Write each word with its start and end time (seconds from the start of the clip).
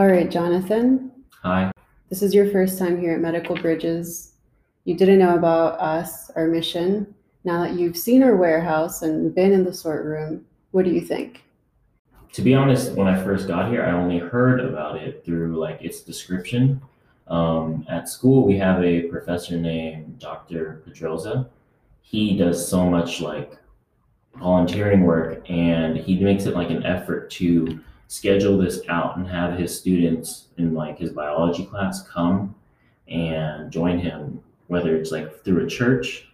All 0.00 0.06
right, 0.06 0.30
Jonathan, 0.30 1.12
Hi. 1.42 1.70
this 2.08 2.22
is 2.22 2.32
your 2.32 2.50
first 2.50 2.78
time 2.78 2.98
here 2.98 3.12
at 3.12 3.20
Medical 3.20 3.54
Bridges. 3.54 4.32
You 4.84 4.96
didn't 4.96 5.18
know 5.18 5.34
about 5.34 5.78
us, 5.78 6.30
our 6.36 6.46
mission. 6.46 7.14
Now 7.44 7.62
that 7.62 7.74
you've 7.74 7.98
seen 7.98 8.22
our 8.22 8.34
warehouse 8.34 9.02
and 9.02 9.34
been 9.34 9.52
in 9.52 9.62
the 9.62 9.74
sort 9.74 10.06
room, 10.06 10.46
what 10.70 10.86
do 10.86 10.90
you 10.90 11.02
think? 11.02 11.42
To 12.32 12.40
be 12.40 12.54
honest, 12.54 12.92
when 12.92 13.08
I 13.08 13.22
first 13.22 13.46
got 13.46 13.70
here, 13.70 13.84
I 13.84 13.90
only 13.90 14.16
heard 14.16 14.60
about 14.60 14.96
it 14.96 15.22
through 15.22 15.58
like 15.58 15.82
its 15.82 16.00
description. 16.00 16.80
Um, 17.28 17.84
at 17.86 18.08
school, 18.08 18.46
we 18.46 18.56
have 18.56 18.82
a 18.82 19.02
professor 19.02 19.58
named 19.58 20.18
Dr. 20.18 20.82
Pedroza. 20.88 21.46
He 22.00 22.38
does 22.38 22.66
so 22.66 22.88
much 22.88 23.20
like 23.20 23.52
volunteering 24.36 25.02
work 25.02 25.44
and 25.50 25.98
he 25.98 26.18
makes 26.18 26.46
it 26.46 26.54
like 26.54 26.70
an 26.70 26.86
effort 26.86 27.30
to 27.32 27.80
schedule 28.10 28.58
this 28.58 28.80
out 28.88 29.16
and 29.16 29.28
have 29.28 29.56
his 29.56 29.78
students 29.78 30.48
in 30.58 30.74
like 30.74 30.98
his 30.98 31.12
biology 31.12 31.64
class 31.64 32.02
come 32.08 32.52
and 33.06 33.70
join 33.70 34.00
him, 34.00 34.42
whether 34.66 34.96
it's 34.96 35.12
like 35.12 35.44
through 35.44 35.64
a 35.64 35.68
church, 35.68 36.28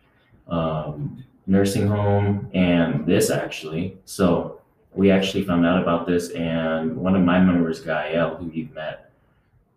um, 0.48 1.22
nursing 1.46 1.86
home, 1.86 2.50
and 2.54 3.04
this 3.04 3.28
actually. 3.28 3.98
So 4.06 4.62
we 4.94 5.10
actually 5.10 5.44
found 5.44 5.66
out 5.66 5.82
about 5.82 6.06
this, 6.06 6.30
and 6.30 6.96
one 6.96 7.14
of 7.14 7.20
my 7.20 7.38
members, 7.38 7.80
Gael, 7.80 8.36
who 8.36 8.50
you've 8.50 8.72
met, 8.72 9.10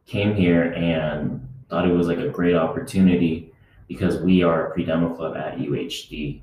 came 0.05 0.33
here 0.33 0.71
and 0.71 1.45
thought 1.69 1.85
it 1.85 1.91
was 1.91 2.07
like 2.07 2.19
a 2.19 2.29
great 2.29 2.55
opportunity 2.55 3.51
because 3.89 4.21
we 4.21 4.41
are 4.41 4.67
a 4.67 4.71
pre-demo 4.71 5.13
club 5.13 5.35
at 5.35 5.57
UHD. 5.57 6.39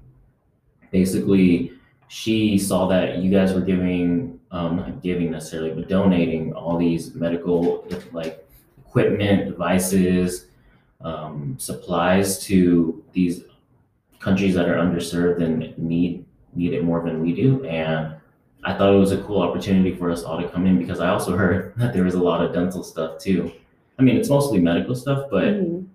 Basically, 0.90 1.72
she 2.08 2.58
saw 2.58 2.86
that 2.88 3.18
you 3.18 3.30
guys 3.30 3.54
were 3.54 3.62
giving, 3.62 4.35
um, 4.50 4.76
not 4.76 5.02
giving 5.02 5.30
necessarily, 5.30 5.70
but 5.72 5.88
donating 5.88 6.52
all 6.54 6.78
these 6.78 7.14
medical 7.14 7.86
like 8.12 8.46
equipment, 8.78 9.46
devices, 9.48 10.46
um, 11.02 11.56
supplies 11.58 12.40
to 12.44 13.02
these 13.12 13.44
countries 14.18 14.54
that 14.54 14.68
are 14.68 14.76
underserved 14.76 15.42
and 15.42 15.76
need 15.78 16.24
need 16.54 16.72
it 16.72 16.82
more 16.84 17.02
than 17.04 17.20
we 17.22 17.34
do. 17.34 17.64
And 17.66 18.14
I 18.64 18.74
thought 18.74 18.94
it 18.94 18.98
was 18.98 19.12
a 19.12 19.22
cool 19.22 19.42
opportunity 19.42 19.94
for 19.94 20.10
us 20.10 20.22
all 20.24 20.40
to 20.40 20.48
come 20.48 20.66
in 20.66 20.78
because 20.78 21.00
I 21.00 21.08
also 21.10 21.36
heard 21.36 21.74
that 21.76 21.92
there 21.92 22.04
was 22.04 22.14
a 22.14 22.22
lot 22.22 22.44
of 22.44 22.52
dental 22.52 22.82
stuff 22.82 23.18
too. 23.18 23.52
I 23.98 24.02
mean, 24.02 24.16
it's 24.16 24.28
mostly 24.30 24.58
medical 24.60 24.94
stuff, 24.94 25.28
but 25.30 25.44
Mhm. 25.44 25.86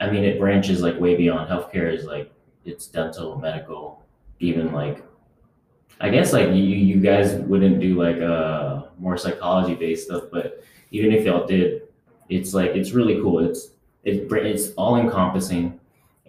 I 0.00 0.10
mean, 0.10 0.24
it 0.24 0.38
branches 0.38 0.80
like 0.82 0.98
way 0.98 1.14
beyond 1.16 1.48
healthcare. 1.50 1.92
Is 1.92 2.04
like 2.04 2.32
it's 2.64 2.86
dental, 2.86 3.38
medical, 3.38 4.02
even 4.40 4.72
like 4.72 5.02
I 6.00 6.08
guess 6.08 6.32
like 6.32 6.48
you 6.48 6.54
you 6.62 7.00
guys 7.00 7.34
wouldn't 7.34 7.78
do 7.80 7.94
like 8.00 8.20
uh 8.20 8.82
more 8.98 9.16
psychology 9.18 9.74
based 9.74 10.06
stuff, 10.06 10.24
but 10.32 10.62
even 10.90 11.12
if 11.12 11.24
y'all 11.26 11.46
did, 11.46 11.82
it's 12.28 12.54
like 12.54 12.70
it's 12.70 12.92
really 12.92 13.16
cool. 13.20 13.38
It's 13.40 13.70
it, 14.04 14.30
it's 14.32 14.70
all 14.72 14.96
encompassing, 14.96 15.78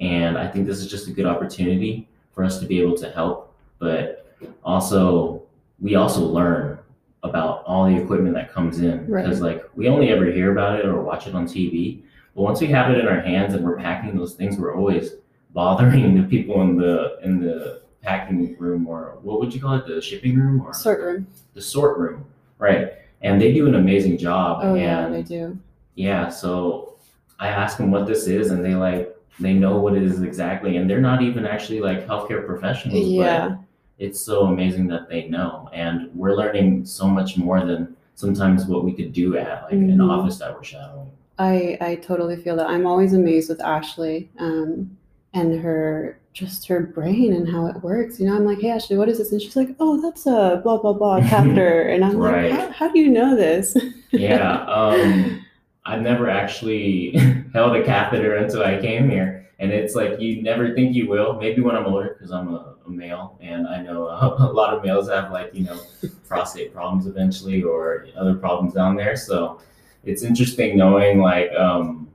and 0.01 0.37
I 0.37 0.47
think 0.47 0.67
this 0.67 0.79
is 0.79 0.87
just 0.87 1.07
a 1.07 1.11
good 1.11 1.25
opportunity 1.25 2.07
for 2.33 2.43
us 2.43 2.59
to 2.59 2.65
be 2.65 2.81
able 2.81 2.97
to 2.97 3.09
help, 3.11 3.53
but 3.79 4.35
also 4.63 5.43
we 5.79 5.95
also 5.95 6.21
learn 6.21 6.79
about 7.23 7.63
all 7.65 7.85
the 7.89 7.95
equipment 7.95 8.33
that 8.35 8.51
comes 8.51 8.79
in 8.79 9.07
Right. 9.07 9.23
because 9.23 9.41
like 9.41 9.63
we 9.75 9.87
only 9.87 10.09
ever 10.09 10.25
hear 10.25 10.51
about 10.51 10.79
it 10.79 10.85
or 10.85 11.01
watch 11.01 11.27
it 11.27 11.35
on 11.35 11.45
TV, 11.45 12.01
but 12.35 12.41
once 12.41 12.59
we 12.59 12.67
have 12.67 12.91
it 12.91 12.97
in 12.99 13.07
our 13.07 13.21
hands 13.21 13.53
and 13.53 13.63
we're 13.63 13.77
packing 13.77 14.17
those 14.17 14.33
things, 14.33 14.57
we're 14.57 14.75
always 14.75 15.11
bothering 15.53 16.15
the 16.21 16.27
people 16.27 16.61
in 16.61 16.75
the 16.77 17.19
in 17.23 17.39
the 17.39 17.80
packing 18.01 18.55
room 18.57 18.87
or 18.87 19.17
what 19.21 19.39
would 19.39 19.53
you 19.53 19.61
call 19.61 19.75
it, 19.75 19.85
the 19.87 20.01
shipping 20.01 20.37
room 20.37 20.61
or 20.61 20.73
Sort 20.73 20.99
room. 21.01 21.27
the 21.53 21.61
sort 21.61 21.97
room, 21.97 22.25
right? 22.57 22.93
And 23.21 23.39
they 23.39 23.53
do 23.53 23.67
an 23.67 23.75
amazing 23.75 24.17
job. 24.17 24.59
Oh, 24.63 24.73
yeah, 24.73 25.07
they 25.09 25.21
do. 25.21 25.57
yeah, 25.95 26.29
so 26.29 26.95
I 27.39 27.49
ask 27.49 27.77
them 27.77 27.91
what 27.91 28.07
this 28.07 28.27
is, 28.27 28.51
and 28.51 28.63
they 28.65 28.75
like 28.75 29.15
they 29.39 29.53
know 29.53 29.77
what 29.79 29.95
it 29.95 30.03
is 30.03 30.21
exactly, 30.21 30.77
and 30.77 30.89
they're 30.89 31.01
not 31.01 31.21
even 31.21 31.45
actually 31.45 31.79
like 31.79 32.05
healthcare 32.07 32.45
professionals, 32.45 33.07
Yeah. 33.07 33.49
but 33.49 33.57
it's 33.99 34.19
so 34.19 34.45
amazing 34.45 34.87
that 34.87 35.09
they 35.09 35.27
know, 35.27 35.69
and 35.73 36.09
we're 36.15 36.35
learning 36.35 36.85
so 36.85 37.07
much 37.07 37.37
more 37.37 37.63
than 37.65 37.95
sometimes 38.15 38.65
what 38.65 38.83
we 38.83 38.93
could 38.93 39.13
do 39.13 39.37
at 39.37 39.63
like 39.63 39.73
an 39.73 39.87
Mhm. 39.97 40.09
office 40.11 40.37
that 40.39 40.53
we're 40.55 40.63
shadowing. 40.63 41.07
I 41.39 41.77
I 41.81 41.95
totally 41.95 42.35
feel 42.37 42.55
that. 42.57 42.67
I'm 42.69 42.85
always 42.87 43.13
amazed 43.13 43.49
with 43.49 43.61
Ashley, 43.61 44.29
um, 44.39 44.97
and 45.33 45.59
her 45.61 46.17
just 46.33 46.67
her 46.67 46.79
brain 46.81 47.33
and 47.33 47.49
how 47.49 47.65
it 47.67 47.81
works. 47.83 48.19
You 48.19 48.27
know, 48.27 48.35
I'm 48.35 48.45
like, 48.45 48.59
hey 48.59 48.69
Ashley, 48.71 48.97
what 48.97 49.09
is 49.09 49.17
this? 49.17 49.31
And 49.31 49.41
she's 49.41 49.55
like, 49.55 49.69
oh, 49.79 50.01
that's 50.01 50.25
a 50.25 50.61
blah 50.63 50.77
blah 50.77 50.93
blah 50.93 51.19
catheter. 51.29 51.89
And 51.89 52.03
I'm 52.05 52.17
Right. 52.17 52.51
like, 52.51 52.59
how, 52.59 52.71
how 52.71 52.91
do 52.91 52.99
you 52.99 53.09
know 53.09 53.35
this? 53.35 53.75
Yeah, 54.11 54.63
um, 54.67 55.45
I've 55.85 56.01
never 56.01 56.29
actually 56.29 57.11
held 57.53 57.75
a 57.75 57.83
catheter 57.83 58.35
until 58.35 58.63
I 58.63 58.79
came 58.79 59.09
here, 59.09 59.49
and 59.59 59.71
it's 59.71 59.95
like 59.95 60.19
you 60.19 60.41
never 60.41 60.73
think 60.73 60.95
you 60.95 61.07
will. 61.09 61.33
Maybe 61.39 61.61
when 61.61 61.75
I'm 61.75 61.85
older, 61.85 62.15
because 62.17 62.31
I'm 62.31 62.53
a, 62.53 62.75
a 62.85 62.89
male, 62.89 63.37
and 63.41 63.67
I 63.67 63.81
know 63.81 64.07
a, 64.07 64.27
a 64.39 64.51
lot 64.53 64.73
of 64.73 64.83
males 64.83 65.09
have 65.09 65.31
like 65.31 65.53
you 65.53 65.65
know 65.65 65.79
prostate 66.27 66.73
problems 66.73 67.07
eventually 67.07 67.61
or 67.63 68.07
other 68.17 68.35
problems 68.35 68.73
down 68.73 68.95
there. 68.95 69.15
So 69.17 69.59
it's 70.05 70.23
interesting 70.23 70.77
knowing 70.77 71.19
like 71.19 71.51
um, 71.53 72.07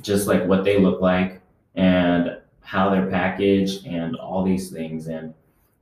just 0.00 0.26
like 0.26 0.44
what 0.46 0.64
they 0.64 0.78
look 0.80 1.00
like 1.00 1.40
and 1.74 2.01
how 2.72 2.88
they're 2.90 3.10
packaged 3.20 3.86
and 3.86 4.16
all 4.16 4.42
these 4.44 4.70
things 4.70 5.06
and. 5.08 5.34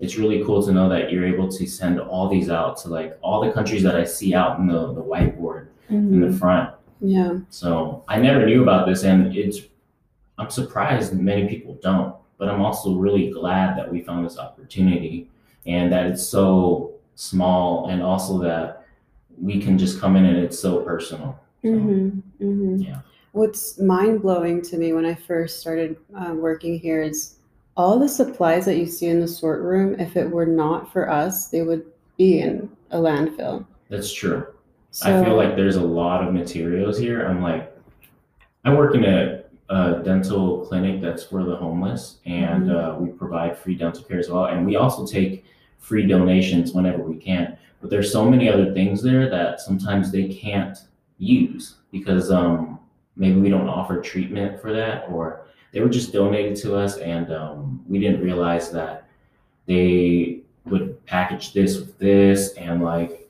It's 0.03 0.17
really 0.17 0.43
cool 0.47 0.63
to 0.67 0.73
know 0.73 0.89
that 0.89 1.13
you're 1.13 1.27
able 1.35 1.47
to 1.59 1.67
send 1.67 2.01
all 2.01 2.27
these 2.27 2.49
out 2.49 2.79
to 2.79 2.89
like 2.89 3.19
all 3.21 3.39
the 3.45 3.53
countries 3.53 3.83
that 3.83 3.97
I 3.97 4.05
see 4.05 4.33
out 4.35 4.59
in 4.59 4.67
the, 4.67 4.95
the 4.95 5.05
whiteboard 5.11 5.67
in 5.91 6.23
the 6.23 6.29
Mhm. 6.29 6.39
front. 6.39 6.71
Yeah. 7.03 7.33
So 7.51 8.03
I 8.09 8.17
never 8.19 8.47
knew 8.47 8.63
about 8.63 8.87
this, 8.89 9.05
and 9.05 9.19
it's 9.37 9.59
I'm 10.39 10.49
surprised 10.49 11.13
many 11.33 11.47
people 11.53 11.73
don't. 11.83 12.15
But 12.39 12.49
I'm 12.49 12.63
also 12.63 12.89
really 13.05 13.27
glad 13.31 13.77
that 13.77 13.93
we 13.93 14.01
found 14.01 14.25
this 14.25 14.39
opportunity, 14.39 15.29
and 15.67 15.93
that 15.93 16.07
it's 16.11 16.25
so 16.37 16.93
small, 17.15 17.89
and 17.91 18.03
also 18.03 18.39
that 18.49 18.87
we 19.49 19.61
can 19.65 19.77
just 19.77 20.01
come 20.01 20.17
in 20.17 20.25
and 20.25 20.39
it's 20.39 20.59
so 20.59 20.71
personal. 20.91 21.39
So, 21.63 21.73
hmm 21.79 22.09
hmm 22.39 22.77
Yeah. 22.89 23.01
What's 23.33 23.79
mind 23.79 24.23
blowing 24.23 24.61
to 24.63 24.77
me 24.77 24.93
when 24.93 25.07
I 25.07 25.15
first 25.15 25.61
started 25.61 25.97
uh, 26.19 26.35
working 26.35 26.79
here 26.79 27.03
is 27.03 27.37
all 27.77 27.99
the 27.99 28.09
supplies 28.09 28.65
that 28.65 28.77
you 28.77 28.87
see 28.87 29.07
in 29.07 29.21
the 29.21 29.29
sort 29.29 29.63
room. 29.63 29.99
If 30.01 30.17
it 30.17 30.29
were 30.29 30.47
not 30.47 30.93
for 30.93 31.09
us, 31.09 31.49
they 31.49 31.63
would 31.63 31.87
be 32.19 32.41
in 32.41 32.69
a 32.91 32.99
landfill. 32.99 33.65
That's 33.89 34.13
true. 34.13 34.47
So, 34.91 35.09
I 35.09 35.25
feel 35.25 35.37
like 35.37 35.55
there's 35.55 35.77
a 35.77 35.83
lot 35.83 36.27
of 36.27 36.35
materials 36.35 36.99
here. 36.99 37.25
I'm 37.25 37.41
like, 37.41 37.73
I 38.65 38.75
work 38.75 38.97
in 38.97 39.05
a, 39.05 39.45
a 39.69 40.03
dental 40.03 40.67
clinic 40.67 41.01
that's 41.01 41.23
for 41.23 41.45
the 41.45 41.55
homeless, 41.55 42.17
and 42.27 42.73
uh, 42.73 42.97
we 42.99 43.11
provide 43.11 43.57
free 43.57 43.77
dental 43.77 44.03
care 44.03 44.19
as 44.19 44.29
well. 44.29 44.47
And 44.47 44.67
we 44.67 44.75
also 44.75 45.07
take 45.07 45.45
free 45.79 46.07
donations 46.07 46.73
whenever 46.73 47.05
we 47.05 47.17
can. 47.17 47.57
But 47.81 47.91
there's 47.91 48.13
so 48.13 48.29
many 48.29 48.49
other 48.49 48.75
things 48.75 49.01
there 49.01 49.31
that 49.31 49.61
sometimes 49.61 50.11
they 50.11 50.29
can't 50.29 50.77
use 51.19 51.77
because 51.93 52.33
um, 52.33 52.80
maybe 53.21 53.39
we 53.39 53.49
don't 53.49 53.69
offer 53.69 54.01
treatment 54.01 54.61
for 54.61 54.73
that, 54.73 55.09
or 55.09 55.43
they 55.73 55.81
were 55.81 55.89
just 55.89 56.13
donated 56.13 56.57
to 56.63 56.75
us, 56.75 56.97
and 56.97 57.33
um, 57.33 57.85
we 57.89 58.01
didn't 58.01 58.21
realize 58.21 58.73
that 58.73 59.07
they 59.67 60.41
would 60.65 61.05
package 61.07 61.53
this 61.53 61.79
with 61.79 61.97
this 61.99 62.55
and 62.55 62.83
like 62.83 63.21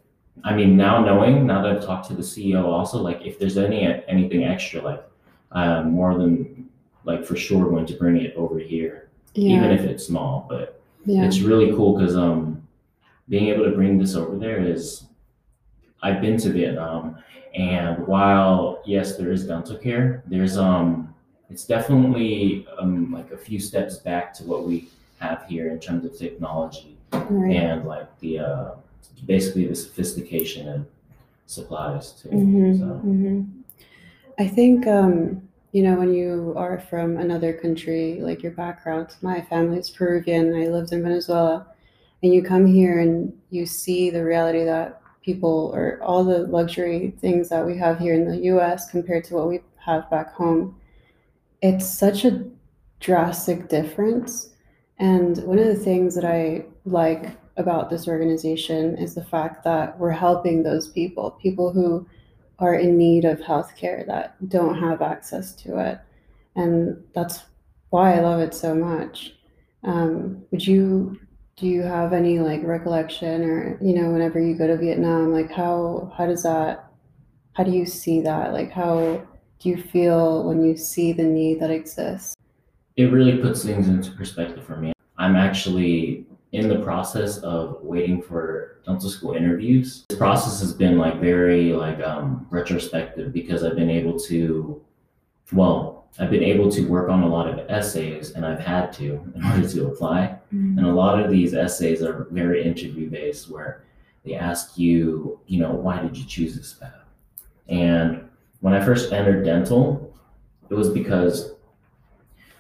I 0.43 0.55
mean, 0.55 0.77
now 0.77 1.05
knowing, 1.05 1.47
now 1.47 1.63
that 1.63 1.71
I've 1.71 1.85
talked 1.85 2.07
to 2.09 2.15
the 2.15 2.23
CEO 2.23 2.65
also, 2.65 3.03
like 3.03 3.21
if 3.23 3.39
there's 3.39 3.59
any 3.59 3.85
anything 4.09 4.45
extra, 4.45 4.81
like 4.81 5.03
I'm 5.53 5.91
more 5.91 6.17
than 6.17 6.69
like 7.05 7.25
for 7.25 7.37
sure 7.37 7.69
going 7.69 7.87
to 7.87 7.95
bring 7.95 8.17
it 8.17 8.35
over 8.37 8.59
here, 8.59 9.09
even 9.35 9.71
if 9.71 9.83
it's 9.83 10.07
small. 10.07 10.47
But 10.49 10.81
yeah, 11.05 11.25
it's 11.25 11.41
really 11.41 11.73
cool 11.73 11.99
because 11.99 12.17
um, 12.17 12.67
being 13.29 13.49
able 13.49 13.65
to 13.65 13.73
bring 13.73 13.99
this 13.99 14.15
over 14.15 14.37
there 14.39 14.63
is, 14.63 15.05
I've 16.03 16.21
been 16.21 16.39
to 16.39 16.51
Vietnam, 16.51 17.17
and 17.55 18.07
while 18.07 18.83
yes, 18.87 19.17
there 19.17 19.31
is 19.33 19.47
dental 19.47 19.77
care, 19.77 20.23
there's 20.27 20.57
um, 20.57 21.15
it's 21.51 21.65
definitely 21.65 22.67
um 22.79 23.13
like 23.13 23.31
a 23.33 23.37
few 23.37 23.59
steps 23.59 23.97
back 23.99 24.33
to 24.35 24.45
what 24.45 24.67
we 24.67 24.89
have 25.19 25.45
here 25.49 25.69
in 25.71 25.79
terms 25.79 26.05
of 26.05 26.17
technology 26.17 26.97
right. 27.13 27.53
and 27.53 27.85
like 27.85 28.09
the 28.21 28.39
uh, 28.39 28.71
basically 29.27 29.67
the 29.67 29.75
sophistication 29.75 30.69
and 30.69 30.87
supplies 31.47 32.13
too. 32.13 32.29
Mhm, 32.29 32.79
So 32.79 32.85
mhm. 33.05 33.47
I 34.39 34.47
think 34.49 34.87
um, 34.87 35.43
you 35.73 35.83
know 35.83 35.97
when 35.97 36.15
you 36.15 36.55
are 36.57 36.81
from 36.81 37.19
another 37.19 37.53
country, 37.53 38.21
like 38.21 38.43
your 38.43 38.53
background. 38.53 39.09
My 39.23 39.41
family 39.43 39.79
is 39.79 39.91
Peruvian. 39.91 40.55
I 40.55 40.69
lived 40.69 40.93
in 40.93 41.03
Venezuela, 41.03 41.67
and 42.23 42.33
you 42.33 42.43
come 42.43 42.67
here 42.67 43.01
and 43.01 43.33
you 43.51 43.67
see 43.67 44.11
the 44.11 44.25
reality 44.25 44.65
that 44.65 45.00
people 45.31 45.71
or 45.75 46.03
all 46.03 46.25
the 46.25 46.41
luxury 46.47 47.15
things 47.21 47.49
that 47.49 47.65
we 47.65 47.77
have 47.77 47.99
here 47.99 48.15
in 48.15 48.29
the 48.29 48.45
U.S. 48.53 48.91
compared 48.91 49.25
to 49.25 49.35
what 49.35 49.49
we 49.49 49.61
have 49.77 50.11
back 50.11 50.33
home. 50.33 50.77
It's 51.63 51.87
such 51.89 52.25
a 52.25 52.45
drastic 52.99 53.69
difference. 53.69 54.51
And 54.99 55.39
one 55.45 55.59
of 55.59 55.67
the 55.67 55.85
things 55.89 56.15
that 56.15 56.25
I 56.25 56.65
like 56.85 57.31
about 57.57 57.91
this 57.91 58.09
organization 58.09 58.97
is 58.97 59.15
the 59.15 59.25
fact 59.25 59.63
that 59.65 59.99
we're 59.99 60.11
helping 60.11 60.63
those 60.63 60.89
people, 60.89 61.39
people 61.43 61.73
who 61.73 62.07
are 62.59 62.75
in 62.75 62.99
need 62.99 63.25
of 63.25 63.39
healthcare 63.41 64.05
that 64.07 64.37
don't 64.49 64.79
have 64.79 65.01
access 65.01 65.55
to 65.63 65.79
it. 65.79 65.99
And 66.57 67.03
that's 67.15 67.45
why 67.91 68.17
I 68.17 68.21
love 68.21 68.41
it 68.41 68.55
so 68.55 68.75
much. 68.75 69.35
Um, 69.85 70.43
would 70.51 70.67
you 70.67 71.19
do 71.61 71.67
you 71.67 71.83
have 71.83 72.15
any 72.15 72.39
like 72.39 72.63
recollection 72.65 73.43
or 73.43 73.79
you 73.83 73.95
know 73.95 74.11
whenever 74.11 74.41
you 74.41 74.57
go 74.57 74.67
to 74.67 74.79
Vietnam 74.79 75.31
like 75.31 75.53
how 75.53 76.11
how 76.17 76.25
does 76.25 76.43
that 76.43 76.91
how 77.53 77.63
do 77.63 77.71
you 77.71 77.85
see 77.85 78.23
that 78.23 78.55
like 78.55 78.71
how 78.71 79.23
do 79.61 79.69
you 79.69 79.77
feel 79.77 80.45
when 80.45 80.65
you 80.65 80.77
see 80.77 81.13
the 81.13 81.23
need 81.23 81.61
that 81.61 81.71
exists? 81.71 82.35
It 82.97 83.13
really 83.13 83.37
puts 83.37 83.63
things 83.63 83.89
into 83.89 84.11
perspective 84.13 84.65
for 84.65 84.77
me. 84.77 84.93
I'm 85.19 85.37
actually 85.37 86.27
in 86.53 86.69
the 86.69 86.81
process 86.81 87.39
of 87.39 87.79
waiting 87.83 88.23
for 88.23 88.81
dental 88.87 89.09
school 89.09 89.35
interviews. 89.35 90.07
This 90.09 90.19
process 90.19 90.61
has 90.61 90.73
been 90.73 90.99
like 90.99 91.21
very 91.21 91.73
like 91.75 92.01
um, 92.01 92.47
retrospective 92.51 93.33
because 93.33 93.63
I've 93.63 93.77
been 93.77 93.91
able 93.91 94.19
to, 94.21 94.83
well, 95.53 96.00
I've 96.19 96.31
been 96.31 96.43
able 96.43 96.71
to 96.73 96.87
work 96.87 97.09
on 97.09 97.23
a 97.23 97.29
lot 97.29 97.49
of 97.49 97.71
essays 97.71 98.33
and 98.33 98.45
I've 98.45 98.61
had 98.61 98.93
to 98.95 99.33
in 99.35 99.45
order 99.45 99.69
to 99.69 99.87
apply. 99.87 100.39
Mm-hmm. 100.53 100.79
And 100.79 100.87
a 100.87 100.93
lot 100.93 101.21
of 101.21 101.31
these 101.31 101.55
essays 101.55 102.03
are 102.03 102.27
very 102.31 102.65
interview 102.65 103.09
based 103.09 103.51
where 103.51 103.85
they 104.25 104.35
ask 104.35 104.77
you, 104.77 105.41
you 105.47 105.61
know, 105.61 105.73
why 105.73 106.01
did 106.03 106.17
you 106.17 106.25
choose 106.25 106.57
this 106.57 106.75
path? 106.75 106.93
And 107.69 108.29
when 108.61 108.75
I 108.75 108.85
first 108.85 109.13
entered 109.13 109.45
dental, 109.45 110.15
it 110.69 110.75
was 110.75 110.91
because 110.91 111.53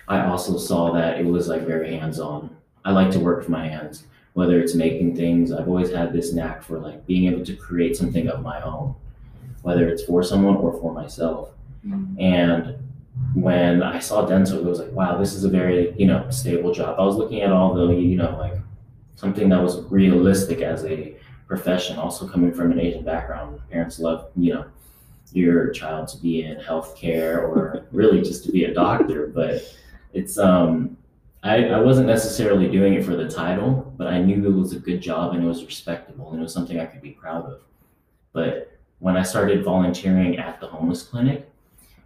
I 0.08 0.24
also 0.24 0.56
saw 0.56 0.92
that 0.92 1.20
it 1.20 1.26
was 1.26 1.48
like 1.48 1.66
very 1.66 1.96
hands 1.96 2.18
on 2.18 2.56
I 2.84 2.92
like 2.92 3.10
to 3.12 3.20
work 3.20 3.38
with 3.38 3.48
my 3.48 3.68
hands, 3.68 4.04
whether 4.32 4.60
it's 4.60 4.74
making 4.74 5.16
things. 5.16 5.52
I've 5.52 5.68
always 5.68 5.90
had 5.90 6.12
this 6.12 6.32
knack 6.32 6.62
for 6.62 6.78
like 6.78 7.06
being 7.06 7.30
able 7.30 7.44
to 7.44 7.54
create 7.54 7.96
something 7.96 8.28
of 8.28 8.42
my 8.42 8.60
own, 8.62 8.94
whether 9.62 9.88
it's 9.88 10.04
for 10.04 10.22
someone 10.22 10.56
or 10.56 10.72
for 10.80 10.92
myself. 10.92 11.50
Mm-hmm. 11.86 12.20
And 12.20 12.76
when 13.34 13.82
I 13.82 13.98
saw 13.98 14.26
dental, 14.26 14.58
it 14.58 14.64
was 14.64 14.80
like, 14.80 14.92
wow, 14.92 15.16
this 15.16 15.34
is 15.34 15.44
a 15.44 15.48
very, 15.48 15.94
you 15.96 16.06
know, 16.06 16.28
stable 16.30 16.74
job. 16.74 16.98
I 16.98 17.04
was 17.04 17.16
looking 17.16 17.42
at 17.42 17.52
all 17.52 17.74
the, 17.74 17.94
you 17.94 18.16
know, 18.16 18.36
like 18.38 18.54
something 19.14 19.48
that 19.50 19.62
was 19.62 19.82
realistic 19.84 20.60
as 20.60 20.84
a 20.84 21.14
profession, 21.46 21.98
also 21.98 22.26
coming 22.26 22.52
from 22.52 22.72
an 22.72 22.80
Asian 22.80 23.04
background. 23.04 23.60
Parents 23.70 23.98
love, 23.98 24.30
you 24.36 24.54
know, 24.54 24.64
your 25.32 25.70
child 25.70 26.08
to 26.08 26.18
be 26.18 26.42
in 26.42 26.56
healthcare 26.58 27.38
or 27.38 27.86
really 27.92 28.20
just 28.22 28.44
to 28.44 28.52
be 28.52 28.64
a 28.64 28.74
doctor. 28.74 29.28
But 29.28 29.62
it's 30.12 30.38
um 30.38 30.96
I, 31.42 31.68
I 31.68 31.80
wasn't 31.80 32.06
necessarily 32.06 32.68
doing 32.68 32.94
it 32.94 33.04
for 33.04 33.16
the 33.16 33.28
title, 33.28 33.94
but 33.96 34.08
I 34.08 34.20
knew 34.20 34.44
it 34.44 34.52
was 34.52 34.74
a 34.74 34.78
good 34.78 35.00
job 35.00 35.34
and 35.34 35.42
it 35.42 35.46
was 35.46 35.64
respectable 35.64 36.30
and 36.30 36.38
it 36.38 36.42
was 36.42 36.52
something 36.52 36.78
I 36.78 36.84
could 36.84 37.00
be 37.00 37.12
proud 37.12 37.46
of. 37.46 37.62
But 38.32 38.78
when 38.98 39.16
I 39.16 39.22
started 39.22 39.64
volunteering 39.64 40.38
at 40.38 40.60
the 40.60 40.66
homeless 40.66 41.02
clinic 41.02 41.49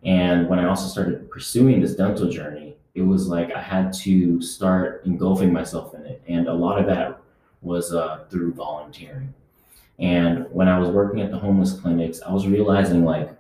and 0.05 0.49
when 0.49 0.59
I 0.59 0.69
also 0.69 0.87
started 0.87 1.31
pursuing 1.31 1.81
this 1.81 1.95
dental 1.95 2.29
journey, 2.29 2.77
it 2.95 3.03
was 3.03 3.27
like 3.27 3.53
I 3.53 3.61
had 3.61 3.93
to 3.95 4.41
start 4.43 5.03
engulfing 5.05 5.53
myself 5.53 5.95
in 5.95 6.05
it. 6.05 6.23
And 6.29 6.47
a 6.47 6.53
lot 6.53 6.79
of 6.79 6.87
that 6.87 7.21
was 7.63 7.93
uh, 7.93 8.25
through 8.31 8.53
volunteering. 8.53 9.33
And 9.99 10.47
when 10.51 10.69
I 10.69 10.79
was 10.79 10.91
working 10.91 11.21
at 11.21 11.31
the 11.31 11.39
homeless 11.39 11.73
clinics, 11.73 12.21
I 12.21 12.33
was 12.33 12.47
realizing 12.47 13.05
like 13.05 13.35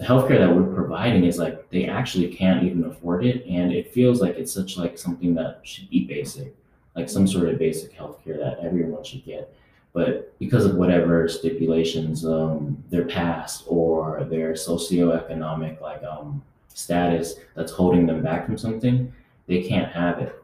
the 0.00 0.06
healthcare 0.06 0.38
that 0.38 0.54
we're 0.54 0.74
providing 0.74 1.24
is 1.24 1.38
like 1.38 1.68
they 1.68 1.84
actually 1.84 2.28
can't 2.28 2.64
even 2.64 2.84
afford 2.84 3.24
it 3.24 3.44
and 3.46 3.70
it 3.70 3.92
feels 3.92 4.22
like 4.22 4.36
it's 4.36 4.50
such 4.52 4.78
like 4.78 4.96
something 4.96 5.34
that 5.34 5.60
should 5.62 5.90
be 5.90 6.06
basic 6.06 6.54
like 6.96 7.06
some 7.06 7.26
sort 7.26 7.48
of 7.48 7.58
basic 7.58 7.94
healthcare 7.94 8.38
that 8.38 8.58
everyone 8.62 9.04
should 9.04 9.22
get 9.26 9.54
but 9.92 10.38
because 10.38 10.64
of 10.64 10.76
whatever 10.76 11.28
stipulations 11.28 12.24
um, 12.24 12.82
their 12.90 13.04
past 13.04 13.64
or 13.66 14.24
their 14.30 14.52
socioeconomic 14.52 15.80
like 15.80 16.02
um, 16.04 16.42
status 16.68 17.34
that's 17.54 17.72
holding 17.72 18.06
them 18.06 18.22
back 18.22 18.46
from 18.46 18.56
something 18.56 19.12
they 19.46 19.62
can't 19.62 19.92
have 19.92 20.18
it 20.18 20.40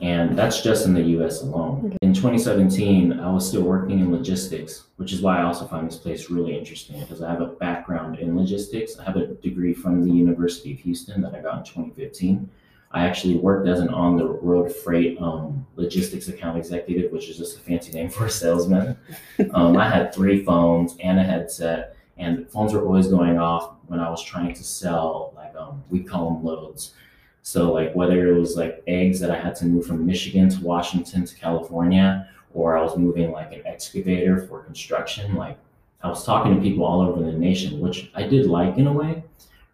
and 0.00 0.38
that's 0.38 0.62
just 0.62 0.86
in 0.86 0.94
the 0.94 1.02
US 1.18 1.42
alone. 1.42 1.96
In 2.02 2.14
2017, 2.14 3.18
I 3.18 3.32
was 3.32 3.48
still 3.48 3.62
working 3.62 3.98
in 3.98 4.12
logistics, 4.12 4.84
which 4.96 5.12
is 5.12 5.22
why 5.22 5.38
I 5.38 5.42
also 5.42 5.66
find 5.66 5.88
this 5.88 5.96
place 5.96 6.30
really 6.30 6.56
interesting 6.56 7.00
because 7.00 7.20
I 7.20 7.30
have 7.30 7.40
a 7.40 7.46
background 7.46 8.18
in 8.18 8.36
logistics. 8.36 8.96
I 8.98 9.04
have 9.04 9.16
a 9.16 9.26
degree 9.26 9.74
from 9.74 10.06
the 10.06 10.14
University 10.14 10.72
of 10.72 10.78
Houston 10.80 11.20
that 11.22 11.34
I 11.34 11.40
got 11.40 11.58
in 11.58 11.64
2015. 11.64 12.48
I 12.90 13.04
actually 13.04 13.36
worked 13.36 13.68
as 13.68 13.80
an 13.80 13.90
on 13.90 14.16
the 14.16 14.26
road 14.26 14.74
freight 14.74 15.20
um, 15.20 15.66
logistics 15.76 16.28
account 16.28 16.56
executive, 16.56 17.12
which 17.12 17.28
is 17.28 17.36
just 17.36 17.56
a 17.56 17.60
fancy 17.60 17.92
name 17.92 18.08
for 18.08 18.26
a 18.26 18.30
salesman. 18.30 18.96
Um, 19.54 19.76
I 19.76 19.88
had 19.88 20.12
three 20.12 20.44
phones 20.44 20.96
and 21.00 21.18
a 21.18 21.22
headset, 21.22 21.96
and 22.16 22.48
phones 22.50 22.72
were 22.72 22.84
always 22.84 23.06
going 23.06 23.38
off 23.38 23.74
when 23.86 24.00
I 24.00 24.10
was 24.10 24.22
trying 24.22 24.52
to 24.54 24.64
sell, 24.64 25.32
like, 25.36 25.54
um, 25.54 25.84
we 25.90 26.02
call 26.02 26.30
them 26.30 26.44
loads. 26.44 26.94
So 27.42 27.72
like 27.72 27.94
whether 27.94 28.28
it 28.28 28.38
was 28.38 28.56
like 28.56 28.82
eggs 28.86 29.20
that 29.20 29.30
I 29.30 29.38
had 29.38 29.54
to 29.56 29.64
move 29.64 29.86
from 29.86 30.04
Michigan 30.04 30.50
to 30.50 30.60
Washington 30.62 31.24
to 31.24 31.34
California, 31.34 32.28
or 32.52 32.76
I 32.76 32.82
was 32.82 32.98
moving 32.98 33.32
like 33.32 33.52
an 33.52 33.62
excavator 33.64 34.46
for 34.46 34.62
construction, 34.64 35.34
like 35.34 35.56
I 36.02 36.08
was 36.08 36.26
talking 36.26 36.54
to 36.54 36.60
people 36.60 36.84
all 36.84 37.00
over 37.00 37.22
the 37.22 37.32
nation, 37.32 37.80
which 37.80 38.10
I 38.14 38.24
did 38.24 38.46
like 38.46 38.76
in 38.76 38.86
a 38.86 38.92
way. 38.92 39.24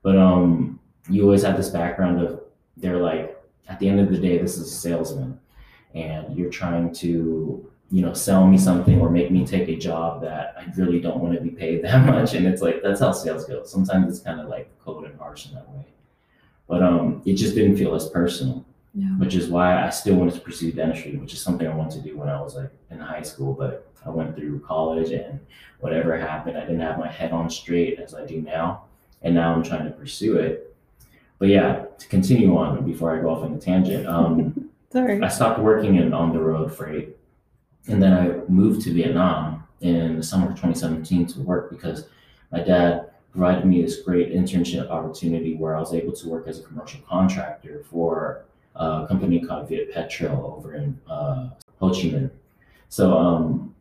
But 0.02 0.16
um, 0.16 0.78
you 1.10 1.24
always 1.24 1.42
had 1.42 1.56
this 1.56 1.70
background 1.70 2.20
of 2.20 2.43
they're 2.84 2.98
like, 3.00 3.40
at 3.68 3.78
the 3.78 3.88
end 3.88 4.00
of 4.00 4.10
the 4.10 4.18
day, 4.18 4.38
this 4.38 4.56
is 4.56 4.70
a 4.70 4.74
salesman, 4.74 5.40
and 5.94 6.36
you're 6.36 6.50
trying 6.50 6.92
to 6.94 7.70
you 7.90 8.02
know 8.02 8.12
sell 8.14 8.46
me 8.46 8.58
something 8.58 9.00
or 9.00 9.10
make 9.10 9.30
me 9.30 9.46
take 9.46 9.68
a 9.68 9.76
job 9.76 10.22
that 10.22 10.54
I 10.58 10.66
really 10.76 11.00
don't 11.00 11.20
want 11.20 11.34
to 11.34 11.40
be 11.40 11.50
paid 11.50 11.82
that 11.84 12.06
much. 12.06 12.34
And 12.34 12.46
it's 12.46 12.62
like 12.62 12.82
that's 12.82 13.00
how 13.00 13.12
sales 13.12 13.44
goes. 13.46 13.70
Sometimes 13.70 14.12
it's 14.12 14.24
kind 14.24 14.40
of 14.40 14.48
like 14.48 14.70
cold 14.84 15.04
and 15.04 15.18
harsh 15.18 15.46
in 15.46 15.54
that 15.54 15.68
way 15.70 15.84
but 16.68 16.82
um, 16.82 17.22
it 17.24 17.34
just 17.34 17.54
didn't 17.54 17.76
feel 17.76 17.94
as 17.94 18.08
personal. 18.08 18.64
Yeah. 18.94 19.08
Which 19.18 19.34
is 19.34 19.48
why 19.48 19.84
I 19.84 19.90
still 19.90 20.14
wanted 20.14 20.34
to 20.34 20.40
pursue 20.40 20.70
dentistry, 20.70 21.16
which 21.16 21.32
is 21.32 21.42
something 21.42 21.66
I 21.66 21.74
wanted 21.74 22.02
to 22.02 22.08
do 22.08 22.16
when 22.16 22.28
I 22.28 22.40
was 22.40 22.54
like 22.54 22.70
in 22.90 23.00
high 23.00 23.22
school. 23.22 23.52
But 23.52 23.90
I 24.06 24.10
went 24.10 24.36
through 24.36 24.60
college 24.60 25.10
and 25.10 25.40
whatever 25.80 26.16
happened, 26.16 26.56
I 26.56 26.60
didn't 26.60 26.80
have 26.80 26.98
my 26.98 27.10
head 27.10 27.32
on 27.32 27.50
straight 27.50 27.98
as 27.98 28.14
I 28.14 28.24
do 28.24 28.40
now. 28.40 28.84
And 29.22 29.34
now 29.34 29.52
I'm 29.52 29.64
trying 29.64 29.84
to 29.86 29.90
pursue 29.90 30.36
it. 30.36 30.73
But 31.44 31.50
yeah, 31.50 31.84
to 31.98 32.08
continue 32.08 32.56
on 32.56 32.86
before 32.86 33.14
I 33.14 33.20
go 33.20 33.28
off 33.28 33.44
on 33.44 33.52
a 33.52 33.58
tangent, 33.58 34.06
um, 34.06 34.70
Sorry. 34.90 35.20
I 35.20 35.28
stopped 35.28 35.60
working 35.60 35.96
in 35.96 36.14
on 36.14 36.32
the 36.32 36.38
road 36.38 36.74
freight. 36.74 37.18
And 37.86 38.02
then 38.02 38.14
I 38.14 38.50
moved 38.50 38.80
to 38.84 38.94
Vietnam 38.94 39.62
in 39.82 40.16
the 40.16 40.22
summer 40.22 40.46
of 40.46 40.52
2017 40.52 41.26
to 41.26 41.40
work 41.42 41.68
because 41.68 42.08
my 42.50 42.60
dad 42.60 43.10
provided 43.30 43.66
me 43.66 43.82
this 43.82 44.00
great 44.00 44.32
internship 44.32 44.88
opportunity 44.88 45.54
where 45.54 45.76
I 45.76 45.80
was 45.80 45.92
able 45.92 46.14
to 46.14 46.28
work 46.30 46.48
as 46.48 46.60
a 46.60 46.62
commercial 46.62 47.02
contractor 47.06 47.84
for 47.90 48.46
a 48.74 49.04
company 49.06 49.44
called 49.44 49.68
Viet 49.68 49.92
Petro 49.92 50.56
over 50.56 50.76
in 50.76 50.98
uh, 51.10 51.50
Ho 51.78 51.90
Chi 51.90 52.08
Minh. 52.08 52.30
So 52.88 53.18
um, 53.18 53.74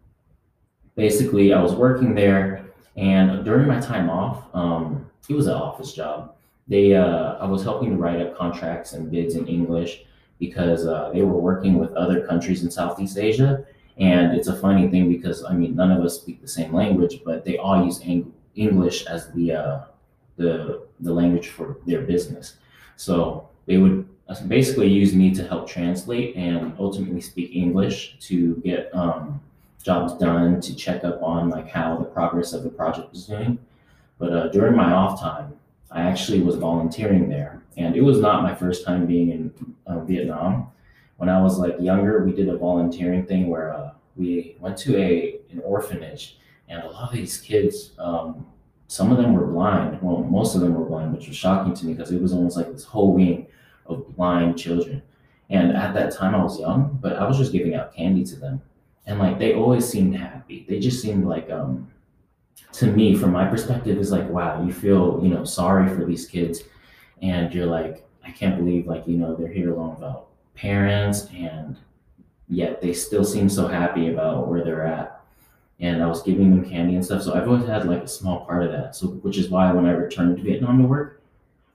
basically, 0.96 1.54
I 1.54 1.64
was 1.64 1.74
working 1.74 2.14
there, 2.14 2.66
and 2.98 3.46
during 3.46 3.70
my 3.70 3.80
time 3.80 4.10
off, 4.10 4.54
um, 4.54 5.10
it 5.30 5.34
was 5.34 5.48
an 5.48 5.54
office 5.54 5.94
job. 5.94 6.34
They, 6.68 6.96
uh, 6.96 7.34
I 7.40 7.46
was 7.46 7.64
helping 7.64 7.92
to 7.92 7.98
write 7.98 8.22
up 8.22 8.38
contracts 8.38 8.94
and 8.94 9.12
bids 9.12 9.36
in 9.36 9.48
English 9.48 10.06
because 10.40 10.88
uh, 10.88 11.12
they 11.14 11.22
were 11.22 11.40
working 11.40 11.78
with 11.78 11.94
other 11.94 12.26
countries 12.26 12.64
in 12.64 12.72
Southeast 12.72 13.18
Asia. 13.18 13.66
And 13.98 14.36
it's 14.36 14.48
a 14.48 14.56
funny 14.56 14.88
thing 14.90 15.10
because 15.10 15.44
I 15.44 15.54
mean, 15.54 15.76
none 15.76 15.92
of 15.92 16.04
us 16.04 16.20
speak 16.20 16.42
the 16.42 16.48
same 16.48 16.74
language, 16.74 17.22
but 17.24 17.46
they 17.46 17.58
all 17.58 17.86
use 17.86 18.02
English 18.02 18.34
English 18.56 19.06
as 19.06 19.32
the 19.32 19.52
uh, 19.54 19.80
the 20.38 20.84
the 21.00 21.14
language 21.14 21.50
for 21.50 21.78
their 21.86 22.02
business. 22.02 22.58
So 22.98 23.50
they 23.66 23.78
would 23.78 24.08
basically 24.48 24.88
use 24.88 25.14
me 25.14 25.34
to 25.34 25.48
help 25.48 25.68
translate 25.68 26.36
and 26.36 26.74
ultimately 26.80 27.22
speak 27.22 27.56
English 27.56 28.18
to 28.22 28.56
get 28.58 28.90
um, 28.94 29.42
jobs 29.84 30.14
done 30.14 30.62
to 30.62 30.76
check 30.76 31.04
up 31.04 31.22
on 31.22 31.50
like 31.50 31.70
how 31.70 31.98
the 31.98 32.06
progress 32.06 32.54
of 32.54 32.64
the 32.64 32.70
project 32.70 33.14
is 33.16 33.26
doing. 33.26 33.60
But 34.18 34.32
uh, 34.32 34.48
during 34.50 34.76
my 34.76 34.92
off 34.92 35.20
time, 35.20 35.54
I 35.94 36.02
actually 36.02 36.42
was 36.42 36.56
volunteering 36.56 37.30
there, 37.30 37.62
and 37.78 37.96
it 37.96 38.02
was 38.02 38.20
not 38.20 38.44
my 38.44 38.54
first 38.56 38.86
time 38.86 39.06
being 39.06 39.30
in 39.30 39.76
uh, 39.88 40.00
Vietnam. 40.00 40.72
When 41.18 41.30
I 41.30 41.42
was 41.42 41.60
like 41.60 41.76
younger, 41.80 42.24
we 42.26 42.34
did 42.34 42.50
a 42.50 42.58
volunteering 42.58 43.26
thing 43.26 43.48
where 43.48 43.74
uh, 43.74 43.92
we 44.16 44.58
went 44.60 44.78
to 44.80 44.98
a 44.98 45.40
an 45.52 45.62
orphanage 45.64 46.38
and 46.68 46.82
a 46.82 46.90
lot 46.90 47.10
of 47.10 47.14
these 47.14 47.38
kids, 47.38 47.92
um, 48.00 48.46
some 48.88 49.12
of 49.12 49.18
them 49.18 49.34
were 49.34 49.46
blind. 49.46 50.02
Well, 50.02 50.24
most 50.24 50.56
of 50.56 50.62
them 50.62 50.76
were 50.76 50.86
blind, 50.86 51.14
which 51.14 51.28
was 51.28 51.38
shocking 51.38 51.74
to 51.74 51.86
me 51.86 51.94
because 51.94 52.12
it 52.12 52.22
was 52.22 52.34
almost 52.34 52.58
like 52.58 52.72
this 52.72 52.84
whole 52.84 53.14
wing 53.14 53.48
of 53.86 54.16
blind 54.16 54.58
children. 54.58 55.02
And 55.50 55.76
at 55.76 55.94
that 55.94 56.14
time, 56.14 56.36
I 56.36 56.44
was 56.44 56.60
young, 56.60 56.98
but 57.02 57.18
I 57.18 57.28
was 57.28 57.38
just 57.38 57.52
giving 57.52 57.76
out 57.76 57.94
candy 57.94 58.24
to 58.26 58.36
them, 58.36 58.62
and 59.06 59.20
like 59.20 59.38
they 59.38 59.54
always 59.54 59.88
seemed 59.88 60.16
happy. 60.16 60.66
They 60.68 60.80
just 60.80 61.02
seemed 61.02 61.26
like, 61.26 61.50
um, 61.52 61.92
to 62.74 62.88
me, 62.88 63.16
from 63.16 63.32
my 63.32 63.46
perspective, 63.46 63.98
is 63.98 64.12
like, 64.12 64.30
wow, 64.30 64.64
you 64.66 64.74
feel 64.74 65.20
you 65.24 65.30
know 65.30 65.44
sorry 65.44 65.88
for 65.96 66.06
these 66.06 66.26
kids, 66.26 66.64
and 67.22 67.54
you're 67.54 67.66
like, 67.66 68.06
I 68.26 68.32
can't 68.32 68.58
believe 68.58 68.88
like 68.88 69.08
you 69.08 69.18
know 69.18 69.36
they're 69.36 69.48
here 69.48 69.74
alone 69.74 69.96
without 69.96 70.28
parents, 70.56 71.28
and 71.34 71.78
yet 72.50 72.82
they 72.82 72.94
still 72.94 73.24
seem 73.24 73.50
so 73.50 73.68
happy 73.68 74.12
about 74.12 74.48
where 74.48 74.64
they're 74.64 74.86
at 74.86 75.24
and 75.80 76.02
I 76.02 76.08
was 76.08 76.22
giving 76.22 76.50
them 76.50 76.70
candy 76.70 76.96
and 76.96 77.04
stuff. 77.04 77.24
So 77.24 77.34
I've 77.34 77.48
always 77.48 77.66
had 77.66 77.86
like 77.88 78.04
a 78.04 78.08
small 78.08 78.46
part 78.46 78.64
of 78.64 78.72
that. 78.72 78.96
So 78.96 79.08
which 79.08 79.38
is 79.38 79.50
why 79.50 79.72
when 79.72 79.86
I 79.86 79.92
returned 79.92 80.38
to 80.38 80.44
Vietnam 80.44 80.82
to 80.82 80.88
work, 80.88 81.22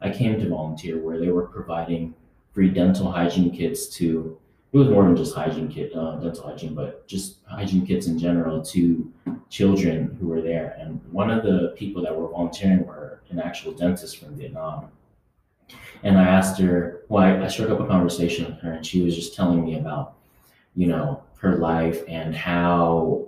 I 0.00 0.10
came 0.10 0.40
to 0.40 0.48
volunteer 0.48 0.98
where 0.98 1.18
they 1.18 1.28
were 1.28 1.46
providing 1.46 2.14
free 2.54 2.70
dental 2.70 3.10
hygiene 3.12 3.54
kits 3.54 3.86
to. 3.96 4.38
It 4.72 4.76
was 4.76 4.88
more 4.88 5.04
than 5.04 5.16
just 5.16 5.34
hygiene 5.34 5.68
kit, 5.68 5.94
uh, 5.94 6.16
dental 6.16 6.44
hygiene, 6.44 6.74
but 6.74 7.06
just 7.06 7.38
hygiene 7.46 7.86
kits 7.86 8.06
in 8.06 8.18
general 8.18 8.62
to 8.66 9.10
children 9.48 10.16
who 10.20 10.28
were 10.28 10.42
there. 10.42 10.76
And 10.78 11.00
one 11.10 11.30
of 11.30 11.42
the 11.42 11.74
people 11.76 12.02
that 12.02 12.14
were 12.14 12.28
volunteering 12.28 12.86
were 12.86 13.20
an 13.30 13.38
actual 13.38 13.72
dentist 13.72 14.18
from 14.18 14.36
Vietnam. 14.36 14.88
And 16.02 16.18
I 16.18 16.28
asked 16.28 16.60
her, 16.60 17.02
well, 17.08 17.24
I, 17.24 17.44
I 17.44 17.48
struck 17.48 17.70
up 17.70 17.80
a 17.80 17.86
conversation 17.86 18.44
with 18.44 18.58
her, 18.60 18.72
and 18.72 18.84
she 18.84 19.02
was 19.02 19.14
just 19.14 19.34
telling 19.34 19.64
me 19.64 19.78
about, 19.78 20.14
you 20.76 20.86
know, 20.86 21.22
her 21.38 21.56
life 21.56 22.02
and 22.06 22.36
how, 22.36 23.26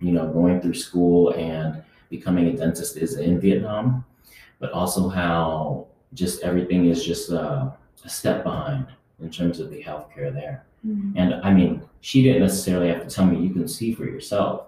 you 0.00 0.10
know, 0.10 0.32
going 0.32 0.60
through 0.60 0.74
school 0.74 1.30
and 1.34 1.82
becoming 2.10 2.48
a 2.48 2.56
dentist 2.56 2.96
is 2.96 3.18
in 3.18 3.40
Vietnam, 3.40 4.04
but 4.58 4.72
also 4.72 5.08
how 5.08 5.86
just 6.14 6.42
everything 6.42 6.86
is 6.86 7.04
just 7.04 7.30
uh, 7.30 7.70
a 8.04 8.08
step 8.08 8.42
behind 8.42 8.86
in 9.20 9.30
terms 9.30 9.60
of 9.60 9.70
the 9.70 9.82
healthcare 9.82 10.32
there. 10.32 10.64
Mhm. 10.86 11.12
And 11.16 11.34
I 11.42 11.52
mean, 11.52 11.82
she 12.00 12.22
didn't 12.22 12.42
necessarily 12.42 12.88
have 12.88 13.06
to 13.06 13.14
tell 13.14 13.26
me, 13.26 13.40
you 13.40 13.52
can 13.52 13.68
see 13.68 13.94
for 13.94 14.04
yourself. 14.04 14.66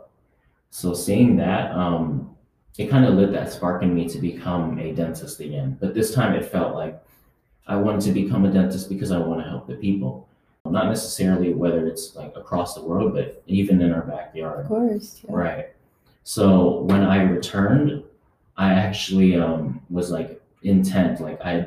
So 0.71 0.95
seeing 0.95 1.37
that, 1.37 1.73
um, 1.73 2.31
it 2.79 2.89
kind 2.91 3.05
of 3.05 3.15
lit 3.15 3.33
that 3.33 3.53
spark 3.53 3.83
in 3.83 3.95
me 3.95 4.09
to 4.09 4.19
become 4.19 4.79
a 4.79 4.93
dentist 4.93 5.41
again. 5.41 5.77
But 5.81 5.95
this 5.95 6.13
time 6.15 6.35
it 6.35 6.45
felt 6.45 6.75
like 6.75 7.01
I 7.67 7.77
wanted 7.77 8.03
to 8.03 8.13
become 8.13 8.45
a 8.45 8.51
dentist 8.53 8.89
because 8.89 9.11
I 9.11 9.19
want 9.19 9.43
to 9.43 9.49
help 9.49 9.67
the 9.67 9.75
people. 9.77 10.29
Not 10.67 10.89
necessarily 10.89 11.53
whether 11.53 11.87
it's 11.87 12.17
like 12.17 12.35
across 12.37 12.75
the 12.75 12.83
world, 12.83 13.13
but 13.15 13.43
even 13.47 13.83
in 13.83 13.93
our 13.93 14.03
backyard. 14.03 14.61
Of 14.61 14.69
course. 14.69 15.21
yeah. 15.29 15.35
Right. 15.35 15.67
So 16.25 16.81
when 16.83 17.03
I 17.03 17.23
returned, 17.23 18.03
I 18.57 18.73
actually 18.73 19.37
um, 19.37 19.81
was 19.91 20.11
like 20.11 20.41
intent. 20.63 21.21
Like 21.21 21.41
I, 21.45 21.67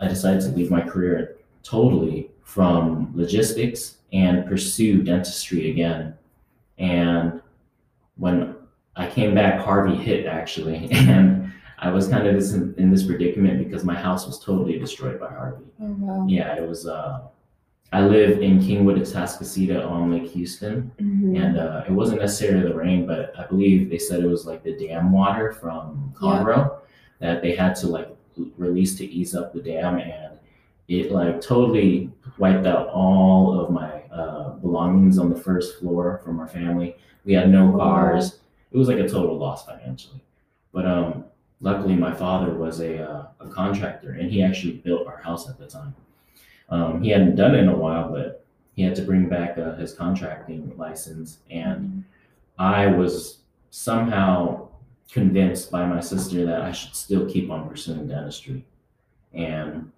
I 0.00 0.08
decided 0.08 0.42
to 0.42 0.48
leave 0.48 0.70
my 0.70 0.82
career 0.82 1.37
totally 1.62 2.30
from 2.44 3.12
logistics 3.14 3.98
and 4.12 4.46
pursue 4.46 5.02
dentistry 5.02 5.70
again. 5.70 6.14
And 6.78 7.40
when 8.16 8.54
I 8.96 9.08
came 9.08 9.34
back, 9.34 9.60
Harvey 9.60 9.96
hit 9.96 10.26
actually, 10.26 10.88
and 10.90 11.52
I 11.78 11.90
was 11.90 12.08
kind 12.08 12.26
of 12.26 12.34
this, 12.34 12.52
in 12.54 12.90
this 12.90 13.04
predicament 13.04 13.58
because 13.62 13.84
my 13.84 13.94
house 13.94 14.26
was 14.26 14.40
totally 14.40 14.78
destroyed 14.78 15.20
by 15.20 15.28
Harvey. 15.28 15.64
Oh 15.80 15.96
wow. 15.98 16.26
Yeah, 16.28 16.56
it 16.56 16.66
was. 16.68 16.86
Uh, 16.86 17.20
I 17.90 18.02
live 18.02 18.42
in 18.42 18.58
Kingwood, 18.58 18.98
Atascocita 19.00 19.88
on 19.90 20.12
Lake 20.12 20.30
Houston 20.32 20.90
Mhm. 21.00 21.42
and 21.42 21.58
uh, 21.58 21.84
it 21.88 21.92
wasn't 21.92 22.20
necessarily 22.20 22.68
the 22.68 22.74
rain, 22.74 23.06
but 23.06 23.32
I 23.38 23.46
believe 23.46 23.88
they 23.88 23.96
said 23.98 24.20
it 24.20 24.26
was 24.26 24.44
like 24.44 24.62
the 24.62 24.76
dam 24.76 25.10
water 25.10 25.52
from 25.52 26.12
Conroe 26.14 26.80
that 27.20 27.40
they 27.40 27.54
had 27.54 27.74
to 27.76 27.86
like 27.86 28.14
release 28.58 28.94
to 28.98 29.06
ease 29.06 29.34
up 29.34 29.54
the 29.54 29.60
dam, 29.62 29.96
and 29.98 30.38
it 30.88 31.12
like 31.12 31.40
totally 31.40 32.10
wiped 32.38 32.66
out 32.66 32.88
all 32.88 33.60
of 33.60 33.70
my 33.70 34.02
uh, 34.12 34.50
belongings 34.54 35.18
on 35.18 35.30
the 35.30 35.38
first 35.38 35.78
floor 35.78 36.20
from 36.24 36.40
our 36.40 36.48
family. 36.48 36.96
We 37.24 37.34
had 37.34 37.50
no 37.50 37.76
cars. 37.76 38.40
It 38.72 38.76
was 38.78 38.88
like 38.88 38.98
a 38.98 39.08
total 39.08 39.38
loss 39.38 39.66
financially, 39.66 40.20
but 40.72 40.86
um, 40.86 41.24
luckily 41.60 41.94
my 41.94 42.14
father 42.14 42.54
was 42.54 42.80
a 42.80 43.02
uh, 43.02 43.26
a 43.40 43.48
contractor, 43.48 44.12
and 44.12 44.30
he 44.30 44.42
actually 44.42 44.74
built 44.74 45.06
our 45.06 45.18
house 45.18 45.48
at 45.48 45.58
the 45.58 45.66
time. 45.66 45.94
Um, 46.70 47.02
he 47.02 47.10
hadn't 47.10 47.36
done 47.36 47.54
it 47.54 47.58
in 47.58 47.68
a 47.68 47.76
while, 47.76 48.10
but 48.10 48.44
he 48.78 48.84
had 48.84 48.94
to 48.94 49.02
bring 49.02 49.28
back 49.28 49.58
uh, 49.58 49.74
his 49.74 49.92
contracting 49.92 50.72
license 50.76 51.38
and 51.50 52.04
i 52.60 52.86
was 52.86 53.38
somehow 53.70 54.68
convinced 55.10 55.68
by 55.68 55.84
my 55.84 55.98
sister 55.98 56.46
that 56.46 56.60
i 56.62 56.70
should 56.70 56.94
still 56.94 57.28
keep 57.28 57.50
on 57.50 57.68
pursuing 57.68 58.06
dentistry 58.06 58.64
and 59.34 59.90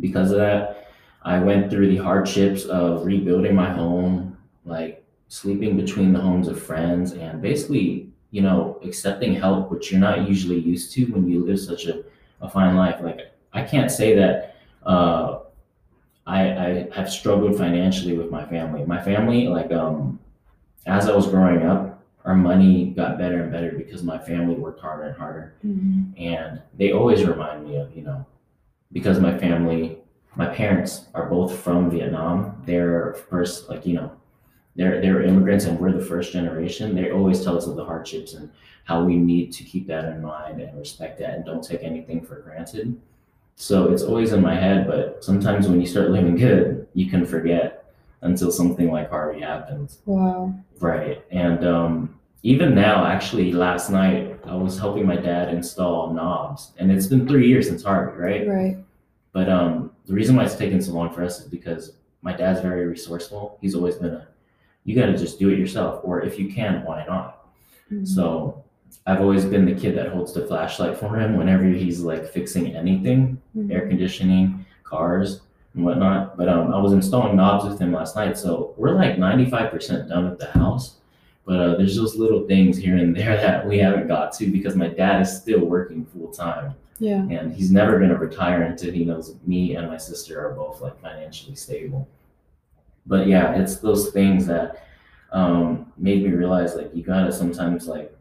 because 0.00 0.30
of 0.30 0.38
that 0.38 0.88
i 1.22 1.38
went 1.38 1.70
through 1.70 1.88
the 1.88 1.96
hardships 1.96 2.64
of 2.64 3.04
rebuilding 3.04 3.54
my 3.54 3.70
home 3.70 4.36
like 4.64 5.04
sleeping 5.28 5.76
between 5.76 6.12
the 6.12 6.20
homes 6.20 6.48
of 6.48 6.60
friends 6.62 7.12
and 7.12 7.40
basically 7.42 8.08
you 8.30 8.42
know 8.42 8.78
accepting 8.84 9.34
help 9.34 9.70
which 9.70 9.90
you're 9.90 10.00
not 10.00 10.28
usually 10.28 10.58
used 10.58 10.92
to 10.92 11.04
when 11.06 11.28
you 11.28 11.44
live 11.44 11.58
such 11.58 11.86
a, 11.86 12.02
a 12.40 12.48
fine 12.48 12.76
life 12.76 13.00
like 13.02 13.32
i 13.52 13.62
can't 13.62 13.90
say 13.90 14.14
that 14.14 14.56
uh, 14.84 15.38
I, 16.26 16.40
I 16.40 16.88
have 16.94 17.10
struggled 17.10 17.56
financially 17.58 18.16
with 18.16 18.30
my 18.30 18.44
family. 18.46 18.84
My 18.84 19.02
family, 19.02 19.48
like 19.48 19.72
um, 19.72 20.20
as 20.86 21.08
I 21.08 21.14
was 21.14 21.26
growing 21.26 21.64
up, 21.66 22.02
our 22.24 22.34
money 22.34 22.86
got 22.96 23.18
better 23.18 23.42
and 23.42 23.50
better 23.50 23.72
because 23.72 24.04
my 24.04 24.18
family 24.18 24.54
worked 24.54 24.80
harder 24.80 25.04
and 25.04 25.16
harder. 25.16 25.54
Mhm. 25.64 26.12
And 26.20 26.62
they 26.78 26.92
always 26.92 27.24
remind 27.24 27.64
me 27.64 27.76
of, 27.76 27.94
you 27.96 28.02
know, 28.02 28.24
because 28.92 29.20
my 29.20 29.36
family, 29.36 29.98
my 30.36 30.46
parents 30.46 31.06
are 31.14 31.26
both 31.26 31.58
from 31.58 31.90
Vietnam. 31.90 32.62
They're 32.66 33.14
first, 33.30 33.68
like, 33.68 33.86
you 33.86 33.94
know, 33.94 34.12
they're 34.76 35.00
they're 35.00 35.22
immigrants 35.22 35.66
and 35.66 35.78
we're 35.78 35.92
the 35.92 36.04
first 36.04 36.32
generation. 36.32 36.94
They 36.94 37.10
always 37.10 37.44
tell 37.44 37.56
us 37.56 37.66
of 37.66 37.76
the 37.76 37.84
hardships 37.84 38.34
and 38.34 38.50
how 38.84 39.04
we 39.04 39.16
need 39.16 39.52
to 39.52 39.64
keep 39.64 39.86
that 39.88 40.04
in 40.06 40.22
mind 40.22 40.60
and 40.60 40.78
respect 40.78 41.18
that 41.18 41.34
and 41.34 41.44
don't 41.44 41.62
take 41.62 41.82
anything 41.82 42.24
for 42.24 42.36
granted. 42.36 42.98
So 43.56 43.92
it's 43.92 44.02
always 44.02 44.32
in 44.32 44.40
my 44.40 44.54
head, 44.54 44.86
but 44.86 45.22
sometimes 45.22 45.68
when 45.68 45.80
you 45.80 45.86
start 45.86 46.10
living 46.10 46.36
good, 46.36 46.88
you 46.94 47.08
can 47.10 47.24
forget 47.26 47.92
until 48.22 48.50
something 48.50 48.90
like 48.90 49.10
Harvey 49.10 49.40
happens. 49.40 49.98
Wow. 50.06 50.54
Right. 50.80 51.22
And 51.30 51.66
um, 51.66 52.18
even 52.42 52.74
now, 52.74 53.06
actually, 53.06 53.52
last 53.52 53.90
night, 53.90 54.38
I 54.46 54.54
was 54.56 54.78
helping 54.78 55.06
my 55.06 55.16
dad 55.16 55.48
install 55.54 56.12
knobs. 56.12 56.72
And 56.78 56.90
it's 56.90 57.06
been 57.06 57.26
three 57.26 57.46
years 57.48 57.68
since 57.68 57.84
Harvey, 57.84 58.18
right? 58.18 58.48
Right. 58.48 58.76
But 59.32 59.48
um, 59.48 59.92
the 60.06 60.12
reason 60.12 60.34
why 60.36 60.44
it's 60.44 60.56
taken 60.56 60.82
so 60.82 60.92
long 60.92 61.12
for 61.12 61.22
us 61.24 61.40
is 61.40 61.46
because 61.46 61.92
my 62.22 62.32
dad's 62.32 62.60
very 62.60 62.86
resourceful. 62.86 63.58
He's 63.60 63.74
always 63.74 63.94
been 63.96 64.14
a, 64.14 64.28
you 64.84 64.96
got 64.96 65.06
to 65.06 65.16
just 65.16 65.38
do 65.38 65.50
it 65.50 65.58
yourself. 65.58 66.00
Or 66.02 66.20
if 66.22 66.38
you 66.38 66.52
can, 66.52 66.84
why 66.84 67.04
not? 67.06 67.46
Mhm. 67.92 68.06
So 68.06 68.62
I've 69.06 69.20
always 69.20 69.44
been 69.44 69.64
the 69.64 69.74
kid 69.74 69.96
that 69.96 70.08
holds 70.08 70.32
the 70.32 70.44
flashlight 70.46 70.98
for 70.98 71.16
him 71.18 71.36
whenever 71.36 71.64
he's 71.64 72.00
like 72.00 72.26
fixing 72.26 72.74
anything 72.76 73.38
Mhm. 73.56 73.72
air 73.72 73.88
conditioning, 73.88 74.64
cars, 74.84 75.40
and 75.74 75.84
whatnot. 75.84 76.36
But 76.36 76.48
um, 76.48 76.74
I 76.74 76.78
was 76.80 76.92
installing 76.92 77.36
knobs 77.36 77.64
with 77.64 77.78
him 77.80 77.92
last 77.92 78.16
night, 78.16 78.36
so 78.36 78.74
we're 78.76 78.94
like 78.94 79.16
95% 79.16 80.08
done 80.08 80.28
with 80.30 80.38
the 80.40 80.46
house. 80.50 80.96
But 81.44 81.58
uh, 81.60 81.74
there's 81.76 81.96
those 81.96 82.14
little 82.16 82.46
things 82.46 82.76
here 82.76 82.96
and 82.96 83.16
there 83.16 83.36
that 83.36 83.66
we 83.66 83.78
haven't 83.78 84.06
got 84.08 84.32
to 84.34 84.50
because 84.50 84.76
my 84.76 84.88
dad 84.88 85.22
is 85.22 85.36
still 85.40 85.60
working 85.64 86.04
full 86.06 86.28
time, 86.28 86.74
Yeah. 87.00 87.26
and 87.30 87.52
he's 87.52 87.70
never 87.72 87.98
going 87.98 88.10
to 88.10 88.16
retire 88.16 88.62
until 88.62 88.92
he 88.92 89.04
knows 89.04 89.34
me 89.44 89.74
and 89.76 89.88
my 89.88 89.96
sister 89.96 90.40
are 90.46 90.54
both 90.54 90.80
like 90.80 91.00
financially 91.00 91.56
stable. 91.56 92.08
But 93.06 93.26
yeah, 93.26 93.54
it's 93.56 93.76
those 93.76 94.10
things 94.12 94.46
that 94.46 94.84
um, 95.32 95.92
made 95.96 96.22
me 96.22 96.30
realize 96.30 96.74
like 96.76 96.94
you 96.94 97.02
gotta 97.02 97.32
sometimes 97.32 97.88
like 97.88 98.14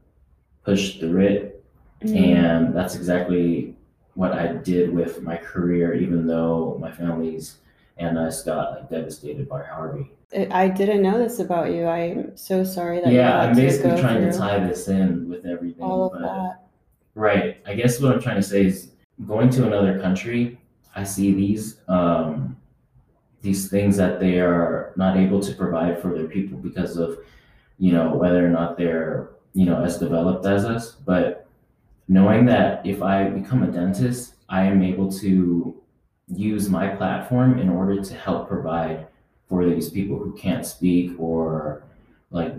push 0.64 0.98
through 1.00 1.22
it 1.22 1.64
Mhm. 2.04 2.16
and 2.16 2.76
that's 2.76 2.96
exactly 2.96 3.76
what 4.16 4.32
I 4.32 4.54
did 4.54 4.92
with 4.94 5.22
my 5.22 5.36
career, 5.38 5.94
even 5.94 6.26
though 6.26 6.78
my 6.80 6.92
family's 6.92 7.58
and 8.02 8.18
us 8.18 8.44
got 8.44 8.72
like 8.72 8.90
devastated 8.90 9.48
by 9.48 9.64
Harvey. 9.64 10.12
I 10.52 10.70
didn't 10.70 11.02
know 11.02 11.18
this 11.18 11.40
about 11.40 11.72
you. 11.72 11.86
I'm 11.88 12.36
so 12.38 12.64
sorry 12.64 13.02
that 13.02 13.12
yeah, 13.12 13.40
I'm 13.40 13.56
basically 13.56 14.00
trying 14.00 14.22
to 14.30 14.38
tie 14.38 14.60
this 14.66 14.88
in 14.88 15.30
with 15.30 15.46
everything. 15.46 15.84
all 15.84 16.06
of 16.06 16.14
but, 16.14 16.22
that. 16.22 16.64
Right. 17.16 17.58
I 17.66 17.76
guess 17.76 18.00
what 18.00 18.14
I'm 18.14 18.22
trying 18.22 18.38
to 18.38 18.44
say 18.44 18.66
is 18.66 18.92
going 19.28 19.50
to 19.52 19.68
another 19.68 20.00
country, 20.00 20.58
I 20.96 21.04
see 21.04 21.34
these 21.34 21.82
um, 21.88 22.58
these 23.42 23.70
things 23.70 23.98
that 23.98 24.20
they 24.20 24.40
are 24.40 24.94
not 24.96 25.18
able 25.18 25.42
to 25.42 25.54
provide 25.54 26.02
for 26.02 26.14
their 26.14 26.28
people 26.28 26.58
because 26.58 26.96
of, 26.98 27.18
you 27.80 27.92
know, 27.92 28.14
whether 28.16 28.46
or 28.46 28.50
not 28.50 28.78
they're, 28.78 29.32
you 29.54 29.66
know, 29.66 29.84
as 29.84 29.98
developed 29.98 30.46
as 30.46 30.64
us. 30.64 30.92
But 30.92 31.48
knowing 32.08 32.46
that 32.46 32.86
if 32.86 33.02
I 33.02 33.30
become 33.30 33.64
a 33.64 33.68
dentist, 33.68 34.36
I 34.48 34.64
am 34.64 34.84
able 34.84 35.12
to 35.14 35.81
use 36.36 36.70
my 36.70 36.88
platform 36.88 37.60
in 37.60 37.70
order 37.70 38.02
to 38.02 38.14
help 38.14 38.48
provide 38.48 39.08
for 39.48 39.66
these 39.66 39.90
people 39.90 40.18
who 40.18 40.34
can't 40.34 40.66
speak 40.66 41.12
or 41.20 41.84
like 42.30 42.54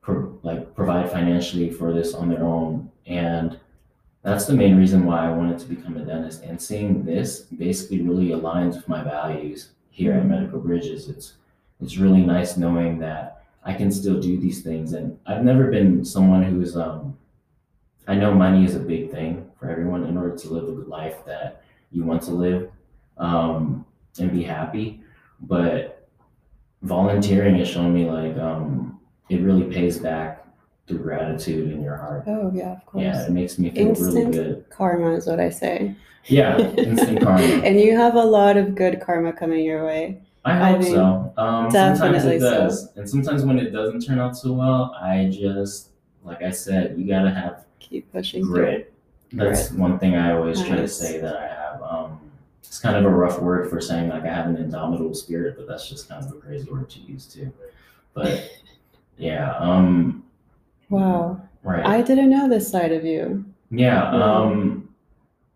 pro- 0.00 0.38
like 0.42 0.74
provide 0.74 1.10
financially 1.10 1.70
for 1.70 1.92
this 1.92 2.14
on 2.14 2.28
their 2.28 2.42
own 2.42 2.90
and 3.06 3.58
that's 4.22 4.46
the 4.46 4.54
main 4.54 4.76
reason 4.76 5.04
why 5.04 5.26
I 5.26 5.32
wanted 5.32 5.58
to 5.58 5.66
become 5.66 5.96
a 5.96 6.04
dentist. 6.04 6.44
And 6.44 6.60
seeing 6.60 7.04
this 7.04 7.40
basically 7.40 8.02
really 8.02 8.28
aligns 8.28 8.76
with 8.76 8.88
my 8.88 9.02
values 9.02 9.70
here 9.90 10.12
at 10.12 10.26
Medical 10.26 10.60
Bridges. 10.60 11.08
It's 11.08 11.34
it's 11.80 11.96
really 11.96 12.20
nice 12.20 12.56
knowing 12.56 13.00
that 13.00 13.42
I 13.64 13.74
can 13.74 13.90
still 13.90 14.20
do 14.20 14.38
these 14.38 14.62
things. 14.62 14.92
And 14.92 15.18
I've 15.26 15.42
never 15.42 15.70
been 15.70 16.04
someone 16.04 16.44
who's 16.44 16.76
um 16.76 17.18
I 18.06 18.14
know 18.14 18.32
money 18.32 18.64
is 18.64 18.76
a 18.76 18.80
big 18.80 19.10
thing 19.10 19.50
for 19.58 19.68
everyone 19.68 20.04
in 20.04 20.16
order 20.16 20.36
to 20.36 20.48
live 20.48 20.66
good 20.66 20.88
life 20.88 21.24
that 21.26 21.62
you 21.90 22.04
want 22.04 22.22
to 22.22 22.30
live 22.30 22.70
um, 23.18 23.84
and 24.18 24.30
be 24.32 24.42
happy. 24.42 25.00
But 25.42 26.08
volunteering 26.82 27.56
has 27.56 27.68
shown 27.68 27.94
me 27.94 28.08
like 28.08 28.36
um, 28.38 29.00
it 29.28 29.40
really 29.40 29.64
pays 29.72 29.98
back 29.98 30.46
through 30.86 30.98
gratitude 30.98 31.72
in 31.72 31.82
your 31.82 31.96
heart. 31.96 32.24
Oh 32.26 32.50
yeah, 32.54 32.72
of 32.72 32.86
course. 32.86 33.02
Yeah, 33.02 33.26
it 33.26 33.30
makes 33.30 33.58
me 33.58 33.70
feel 33.70 33.94
really 33.94 34.30
good. 34.32 34.64
karma 34.70 35.12
is 35.12 35.26
what 35.26 35.40
I 35.40 35.50
say. 35.50 35.94
Yeah, 36.26 36.58
instant 36.74 37.20
karma. 37.22 37.42
and 37.42 37.80
you 37.80 37.96
have 37.96 38.14
a 38.14 38.24
lot 38.24 38.56
of 38.56 38.74
good 38.74 39.00
karma 39.00 39.32
coming 39.32 39.64
your 39.64 39.84
way. 39.86 40.20
I 40.44 40.52
I 40.60 40.70
hope 40.72 40.80
mean, 40.82 40.92
so. 40.92 41.32
Um, 41.36 41.70
sometimes 41.70 42.24
it 42.24 42.40
so. 42.40 42.50
does, 42.50 42.88
and 42.96 43.08
sometimes 43.08 43.44
when 43.44 43.58
it 43.60 43.70
doesn't 43.70 44.00
turn 44.04 44.18
out 44.18 44.36
so 44.36 44.52
well, 44.52 44.94
I 45.00 45.28
just, 45.32 45.90
like 46.24 46.42
I 46.42 46.50
said, 46.50 46.98
you 46.98 47.06
gotta 47.06 47.30
have 47.30 47.64
Keep 47.78 48.12
pushing 48.12 48.44
through. 48.44 48.52
grit. 48.54 48.92
That's 49.32 49.70
one 49.70 49.98
thing 50.00 50.14
I 50.16 50.32
always 50.34 50.60
try 50.64 50.76
to 50.76 50.88
say 50.88 51.20
that 51.20 51.36
I 51.36 51.46
have. 51.46 51.61
It's 52.62 52.78
kind 52.78 52.96
of 52.96 53.04
a 53.04 53.08
rough 53.14 53.40
word 53.40 53.68
for 53.68 53.80
saying 53.80 54.08
like 54.08 54.22
I 54.24 54.28
have 54.28 54.46
an 54.46 54.56
indomitable 54.56 55.14
spirit, 55.14 55.56
but 55.56 55.66
that's 55.68 55.88
just 55.88 56.08
kind 56.08 56.24
of 56.24 56.32
a 56.32 56.36
crazy 56.40 56.70
word 56.70 56.88
to 56.90 57.00
use 57.00 57.26
too. 57.26 57.52
But 58.14 58.50
yeah, 59.18 59.54
um, 59.58 60.24
Wow. 60.88 61.40
right. 61.62 61.84
I 61.84 62.02
didn't 62.02 62.30
know 62.30 62.48
this 62.48 62.70
side 62.70 62.92
of 62.92 63.04
you. 63.04 63.44
Yeah, 63.70 64.10
um, 64.10 64.88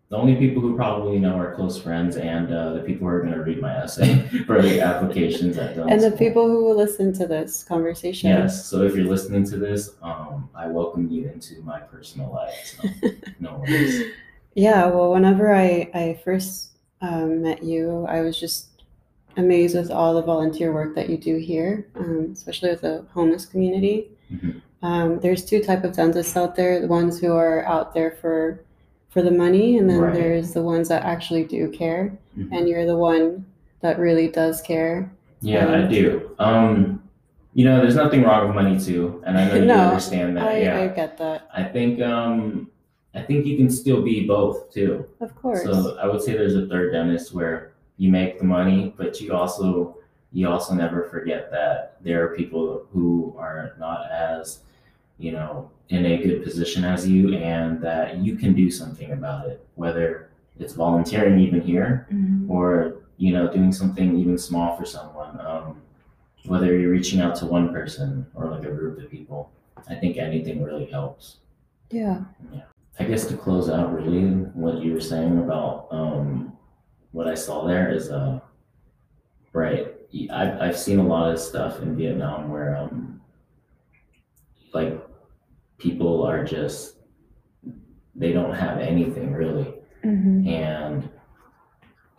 the 0.09 0.15
only 0.17 0.35
people 0.35 0.61
who 0.61 0.75
probably 0.75 1.19
know 1.19 1.35
are 1.37 1.53
close 1.55 1.79
friends 1.79 2.15
and 2.17 2.51
uh, 2.53 2.73
the 2.73 2.79
people 2.81 3.07
who 3.07 3.13
are 3.13 3.21
going 3.21 3.33
to 3.33 3.41
read 3.43 3.61
my 3.61 3.75
essay 3.75 4.21
for 4.45 4.61
the 4.61 4.79
applications 4.81 5.57
at 5.57 5.75
dental 5.75 5.91
And 5.91 6.01
the 6.01 6.07
School. 6.07 6.17
people 6.17 6.47
who 6.47 6.63
will 6.65 6.75
listen 6.77 7.13
to 7.13 7.27
this 7.27 7.63
conversation. 7.63 8.29
Yes, 8.29 8.65
so 8.65 8.83
if 8.83 8.95
you're 8.95 9.05
listening 9.05 9.43
to 9.45 9.57
this, 9.57 9.95
um, 10.01 10.49
I 10.55 10.67
welcome 10.67 11.09
you 11.09 11.29
into 11.29 11.61
my 11.61 11.79
personal 11.79 12.31
life. 12.31 12.77
So 12.81 13.09
no 13.39 13.55
worries. 13.67 14.11
Yeah, 14.55 14.87
well, 14.87 15.11
whenever 15.11 15.53
I, 15.53 15.89
I 15.93 16.19
first 16.23 16.69
um, 17.01 17.41
met 17.41 17.63
you, 17.63 18.05
I 18.09 18.21
was 18.21 18.39
just 18.39 18.67
amazed 19.35 19.75
with 19.75 19.91
all 19.91 20.15
the 20.15 20.21
volunteer 20.21 20.73
work 20.73 20.95
that 20.95 21.09
you 21.09 21.17
do 21.17 21.37
here, 21.37 21.87
um, 21.95 22.29
especially 22.33 22.69
with 22.71 22.81
the 22.81 23.05
homeless 23.13 23.45
community. 23.45 24.09
Mhm. 24.33 24.61
Um, 24.83 25.19
there's 25.19 25.43
two 25.45 25.61
type 25.61 25.83
of 25.83 25.93
dentists 25.95 26.35
out 26.37 26.55
there: 26.55 26.79
the 26.81 26.87
ones 26.87 27.19
who 27.19 27.33
are 27.33 27.65
out 27.65 27.93
there 27.93 28.11
for 28.11 28.61
for 29.09 29.21
the 29.21 29.31
money, 29.31 29.77
and 29.77 29.89
then 29.89 30.01
Right. 30.01 30.13
there's 30.13 30.53
the 30.53 30.61
ones 30.61 30.89
that 30.89 31.03
actually 31.03 31.43
do 31.45 31.69
care. 31.69 32.11
Mhm. 32.37 32.49
And 32.51 32.67
you're 32.69 32.85
the 32.85 32.97
one 32.97 33.45
that 33.81 33.97
really 33.99 34.27
does 34.27 34.61
care. 34.61 35.09
Yeah, 35.41 35.65
I 35.67 35.83
Um, 35.83 35.89
do. 35.89 36.29
Um, 36.39 37.03
you 37.53 37.65
know, 37.65 37.79
there's 37.81 37.95
nothing 37.95 38.21
wrong 38.23 38.47
with 38.47 38.55
money 38.55 38.79
too, 38.79 39.21
and 39.25 39.37
I 39.37 39.47
know 39.47 39.55
you 39.61 39.65
No, 39.65 39.75
understand 39.89 40.37
that. 40.37 40.47
I, 40.47 40.57
yeah, 40.61 40.79
I 40.81 40.87
get 40.87 41.17
that, 41.17 41.47
I 41.55 41.63
think 41.63 41.99
um, 42.01 42.69
I 43.17 43.23
think 43.23 43.45
you 43.45 43.57
can 43.57 43.69
still 43.69 44.01
be 44.01 44.25
both 44.27 44.71
too. 44.71 45.05
of 45.21 45.33
course. 45.35 45.63
So 45.63 45.97
I 45.97 46.05
would 46.07 46.21
say 46.21 46.33
there's 46.33 46.55
a 46.55 46.67
third 46.67 46.91
dentist 46.93 47.33
where 47.33 47.71
you 47.97 48.11
make 48.11 48.37
the 48.39 48.45
money, 48.45 48.93
but 48.97 49.19
you 49.21 49.33
also 49.33 49.97
you 50.33 50.47
also 50.47 50.73
never 50.75 51.03
forget 51.05 51.49
that 51.51 51.97
there 52.03 52.23
are 52.23 52.35
people 52.35 52.85
who 52.93 53.33
are 53.37 53.73
not 53.79 54.11
as 54.11 54.59
you 55.17 55.31
know 55.31 55.71
in 55.89 56.05
a 56.05 56.17
good 56.21 56.43
position 56.43 56.83
as 56.83 57.07
you, 57.07 57.33
and 57.35 57.81
that 57.81 58.17
you 58.17 58.35
can 58.35 58.53
do 58.53 58.69
something 58.69 59.11
about 59.13 59.47
it, 59.47 59.65
whether 59.75 60.29
it's 60.59 60.73
volunteering 60.73 61.39
even 61.39 61.61
here 61.61 62.07
Mhm. 62.11 62.49
or 62.49 62.95
you 63.17 63.33
know 63.33 63.51
doing 63.51 63.71
something 63.71 64.15
even 64.17 64.37
small 64.37 64.75
for 64.77 64.85
someone. 64.85 65.39
Um, 65.41 65.81
whether 66.45 66.77
you're 66.77 66.91
reaching 66.91 67.19
out 67.19 67.35
to 67.37 67.45
one 67.45 67.73
person 67.73 68.25
or 68.35 68.45
like 68.51 68.63
a 68.63 68.71
group 68.71 68.99
of 68.99 69.09
people, 69.09 69.49
I 69.89 69.95
think 69.95 70.17
anything 70.17 70.61
really 70.61 70.85
helps. 70.85 71.37
yeah 71.89 72.19
Yeah. 72.53 72.61
I 72.99 73.03
guess 73.03 73.25
to 73.27 73.37
close 73.37 73.69
out, 73.69 73.93
really, 73.93 74.23
what 74.53 74.81
you 74.81 74.93
were 74.93 75.01
saying 75.01 75.37
about 75.37 75.87
um, 75.91 76.57
what 77.11 77.27
I 77.27 77.35
saw 77.35 77.65
there 77.65 77.91
is, 77.91 78.09
uh, 78.09 78.39
right. 79.53 79.93
I've, 80.31 80.61
I've 80.61 80.77
seen 80.77 80.99
a 80.99 81.05
lot 81.05 81.31
of 81.31 81.39
stuff 81.39 81.81
in 81.81 81.95
Vietnam 81.95 82.49
where, 82.49 82.75
um, 82.75 83.21
like, 84.73 84.99
people 85.77 86.23
are 86.23 86.43
just, 86.43 86.95
they 88.15 88.33
don't 88.33 88.53
have 88.53 88.79
anything 88.79 89.31
really. 89.31 89.73
Mhm. 90.03 90.47
And 90.47 91.09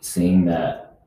seeing 0.00 0.44
that 0.44 1.00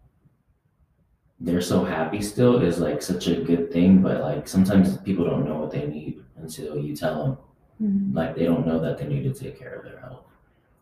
they're 1.40 1.62
so 1.62 1.84
happy 1.84 2.22
still 2.22 2.62
is 2.62 2.80
like 2.80 3.02
such 3.02 3.28
a 3.28 3.42
good 3.42 3.72
thing, 3.72 4.02
but 4.02 4.22
like 4.22 4.48
sometimes 4.48 4.98
people 4.98 5.26
don't 5.26 5.46
know 5.46 5.58
what 5.58 5.72
they 5.72 5.88
need 5.88 6.22
until 6.36 6.78
you 6.78 6.96
tell 6.96 7.24
them 7.24 7.38
Mhm. 7.82 8.14
like 8.14 8.36
they 8.36 8.46
don't 8.46 8.66
know 8.68 8.80
that 8.80 8.98
they 8.98 9.06
need 9.08 9.24
to 9.24 9.34
take 9.34 9.58
care 9.60 9.74
of 9.76 9.84
their 9.86 10.00
health 10.00 10.24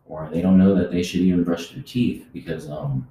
or 0.06 0.28
they 0.32 0.42
don't 0.42 0.58
know 0.58 0.74
that 0.74 0.90
they 0.90 1.02
should 1.02 1.20
even 1.20 1.44
brush 1.44 1.72
their 1.72 1.82
teeth 1.82 2.26
because 2.32 2.68
um 2.70 3.06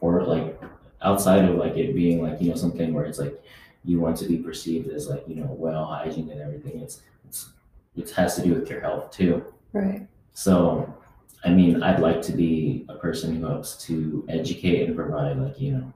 or 0.00 0.22
like 0.24 0.60
outside 1.02 1.44
of 1.48 1.56
like 1.56 1.76
it 1.76 1.94
being 1.94 2.22
like 2.22 2.40
you 2.40 2.50
know 2.50 2.56
something 2.56 2.92
where 2.92 3.04
it's 3.04 3.18
like 3.18 3.42
you 3.84 3.98
want 4.00 4.16
to 4.16 4.26
be 4.26 4.36
perceived 4.38 4.88
as 4.88 5.08
like 5.08 5.24
you 5.26 5.36
know 5.36 5.46
well 5.64 5.84
hygiene 5.86 6.30
and 6.30 6.40
everything 6.40 6.80
it's 6.80 7.02
it's 7.26 7.50
it 7.96 8.10
has 8.10 8.36
to 8.36 8.42
do 8.42 8.54
with 8.54 8.68
your 8.70 8.80
health 8.80 9.10
too 9.10 9.44
Right. 9.72 10.06
so 10.34 10.92
i 11.44 11.48
mean 11.50 11.82
i'd 11.82 12.00
like 12.00 12.20
to 12.22 12.32
be 12.32 12.84
a 12.88 12.94
person 12.94 13.34
who 13.36 13.46
helps 13.46 13.76
to 13.86 14.24
educate 14.28 14.86
and 14.86 14.94
provide 14.96 15.38
like 15.38 15.58
you 15.60 15.72
know 15.72 15.92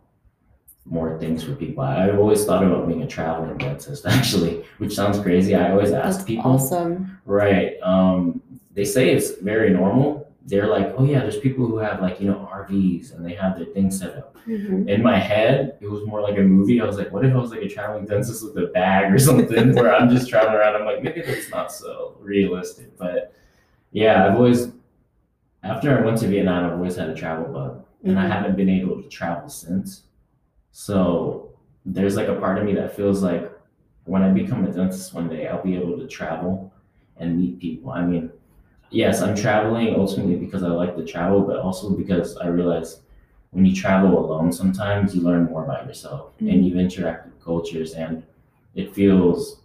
more 0.89 1.19
things 1.19 1.43
for 1.43 1.55
people 1.57 1.83
i've 1.83 2.19
always 2.19 2.45
thought 2.45 2.63
about 2.65 2.87
being 2.87 3.03
a 3.03 3.07
traveling 3.07 3.57
dentist 3.59 4.07
actually 4.17 4.65
which 4.79 4.95
sounds 4.95 5.19
crazy 5.19 5.55
i 5.55 5.71
always 5.73 5.93
ask 5.93 6.19
That's 6.19 6.25
people 6.29 6.53
awesome. 6.53 7.19
Right. 7.25 7.75
Um, 7.83 8.41
they 8.73 8.85
say 8.85 9.11
it's 9.11 9.33
very 9.41 9.71
normal. 9.73 10.33
They're 10.45 10.69
like, 10.69 10.95
oh 10.97 11.05
yeah, 11.05 11.21
there's 11.21 11.39
people 11.39 11.67
who 11.67 11.79
have 11.79 12.01
like 12.01 12.21
you 12.21 12.29
know 12.29 12.49
RVs 12.53 13.13
and 13.17 13.27
they 13.27 13.35
have 13.35 13.57
their 13.57 13.65
things 13.67 13.99
set 13.99 14.17
up. 14.17 14.37
Mhm. 14.47 14.87
In 14.89 15.03
my 15.03 15.19
head, 15.19 15.77
it 15.81 15.89
was 15.91 16.07
more 16.07 16.21
like 16.21 16.39
a 16.39 16.43
movie. 16.43 16.81
I 16.81 16.85
was 16.85 16.97
like, 16.99 17.11
what 17.11 17.25
if 17.25 17.33
I 17.35 17.37
was 17.39 17.51
like 17.51 17.63
a 17.63 17.69
traveling 17.69 18.05
dentist 18.05 18.45
with 18.45 18.57
a 18.63 18.69
bag 18.69 19.13
or 19.13 19.19
something, 19.29 19.75
where 19.75 19.93
I'm 19.93 20.09
just 20.09 20.29
traveling 20.29 20.55
around? 20.55 20.77
I'm 20.77 20.85
like, 20.85 21.03
maybe 21.03 21.23
that's 21.23 21.51
not 21.51 21.73
so 21.73 22.17
realistic. 22.21 22.97
But 22.97 23.33
yeah, 23.91 24.25
I've 24.27 24.37
always, 24.37 24.69
after 25.65 25.99
I 25.99 26.01
went 26.05 26.19
to 26.19 26.29
Vietnam, 26.29 26.67
I've 26.67 26.73
always 26.79 26.95
had 26.97 27.09
a 27.11 27.15
travel 27.15 27.53
bug, 27.53 27.85
and 28.05 28.17
I 28.19 28.27
Mhm. 28.27 28.31
haven't 28.31 28.57
been 28.57 28.69
able 28.69 29.03
to 29.03 29.09
travel 29.09 29.49
since. 29.49 30.03
So 30.79 31.53
there's 31.87 32.17
like 32.17 32.29
a 32.29 32.35
part 32.35 32.59
of 32.59 32.65
me 32.65 32.75
that 32.75 32.95
feels 32.95 33.23
like 33.23 33.51
when 34.05 34.23
I 34.23 34.31
become 34.31 34.63
a 34.67 34.71
dentist 34.71 35.15
one 35.15 35.27
day, 35.27 35.49
I'll 35.49 35.63
be 35.63 35.75
able 35.75 35.99
to 35.99 36.07
travel 36.07 36.71
and 37.17 37.39
meet 37.39 37.59
people. 37.59 37.93
I 37.93 38.05
mean, 38.05 38.31
yes, 38.91 39.23
I'm 39.23 39.35
traveling 39.35 39.95
ultimately 39.95 40.37
because 40.37 40.63
I 40.63 40.67
like 40.67 40.95
to 40.99 41.07
travel, 41.07 41.41
but 41.41 41.57
also 41.57 41.89
because 41.97 42.37
I 42.37 42.49
realize 42.49 43.01
when 43.53 43.65
you 43.65 43.75
travel 43.75 44.19
alone, 44.19 44.53
sometimes 44.53 45.17
you 45.17 45.23
learn 45.23 45.47
more 45.47 45.65
about 45.65 45.87
yourself 45.87 46.33
and 46.41 46.51
mm-hmm. 46.51 46.63
you 46.65 46.79
interact 46.79 47.25
with 47.25 47.43
cultures, 47.43 47.95
and 47.95 48.23
it 48.75 48.95
feels 48.95 49.63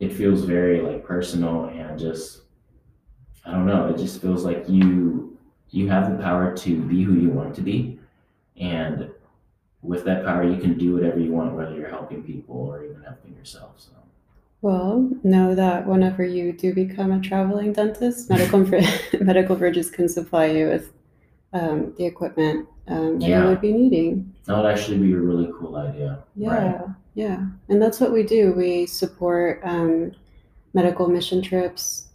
it 0.00 0.12
feels 0.12 0.42
very 0.42 0.80
like 0.80 1.04
personal 1.04 1.66
and 1.66 1.96
just 1.96 2.40
I 3.46 3.52
don't 3.52 3.64
know. 3.64 3.86
It 3.86 3.96
just 3.96 4.20
feels 4.20 4.44
like 4.44 4.68
you 4.68 5.38
you 5.70 5.88
have 5.88 6.10
the 6.10 6.20
power 6.20 6.52
to 6.56 6.82
be 6.82 7.04
who 7.04 7.14
you 7.14 7.28
want 7.28 7.54
to 7.54 7.62
be, 7.62 8.00
and 8.56 9.08
with 9.82 10.04
that 10.04 10.24
power, 10.24 10.42
you 10.44 10.58
can 10.60 10.76
do 10.76 10.94
whatever 10.94 11.18
you 11.18 11.32
want, 11.32 11.54
whether 11.54 11.74
you're 11.74 11.88
helping 11.88 12.22
people 12.22 12.56
or 12.56 12.84
even 12.84 13.02
helping 13.02 13.34
yourself. 13.34 13.72
So. 13.78 13.90
Well, 14.62 15.08
know 15.22 15.54
that 15.54 15.86
whenever 15.86 16.22
you 16.24 16.52
do 16.52 16.74
become 16.74 17.12
a 17.12 17.20
traveling 17.20 17.72
dentist, 17.72 18.28
medical 18.28 18.58
medical 19.20 19.56
bridges 19.56 19.90
can 19.90 20.08
supply 20.08 20.46
you 20.46 20.68
with 20.68 20.92
um, 21.52 21.94
the 21.96 22.04
equipment 22.04 22.68
um, 22.88 23.18
that 23.20 23.28
Yeah. 23.28 23.42
you 23.42 23.48
would 23.48 23.60
be 23.60 23.72
needing. 23.72 24.34
That 24.44 24.56
would 24.58 24.66
actually 24.66 24.98
be 24.98 25.12
a 25.12 25.16
really 25.16 25.50
cool 25.58 25.76
idea. 25.76 26.22
Yeah, 26.36 26.72
Right. 26.72 26.80
yeah, 27.14 27.46
and 27.68 27.80
that's 27.80 28.00
what 28.00 28.12
we 28.12 28.22
do. 28.22 28.52
We 28.52 28.84
support 28.86 29.60
um, 29.64 30.12
medical 30.74 31.08
mission 31.08 31.40
trips, 31.40 32.08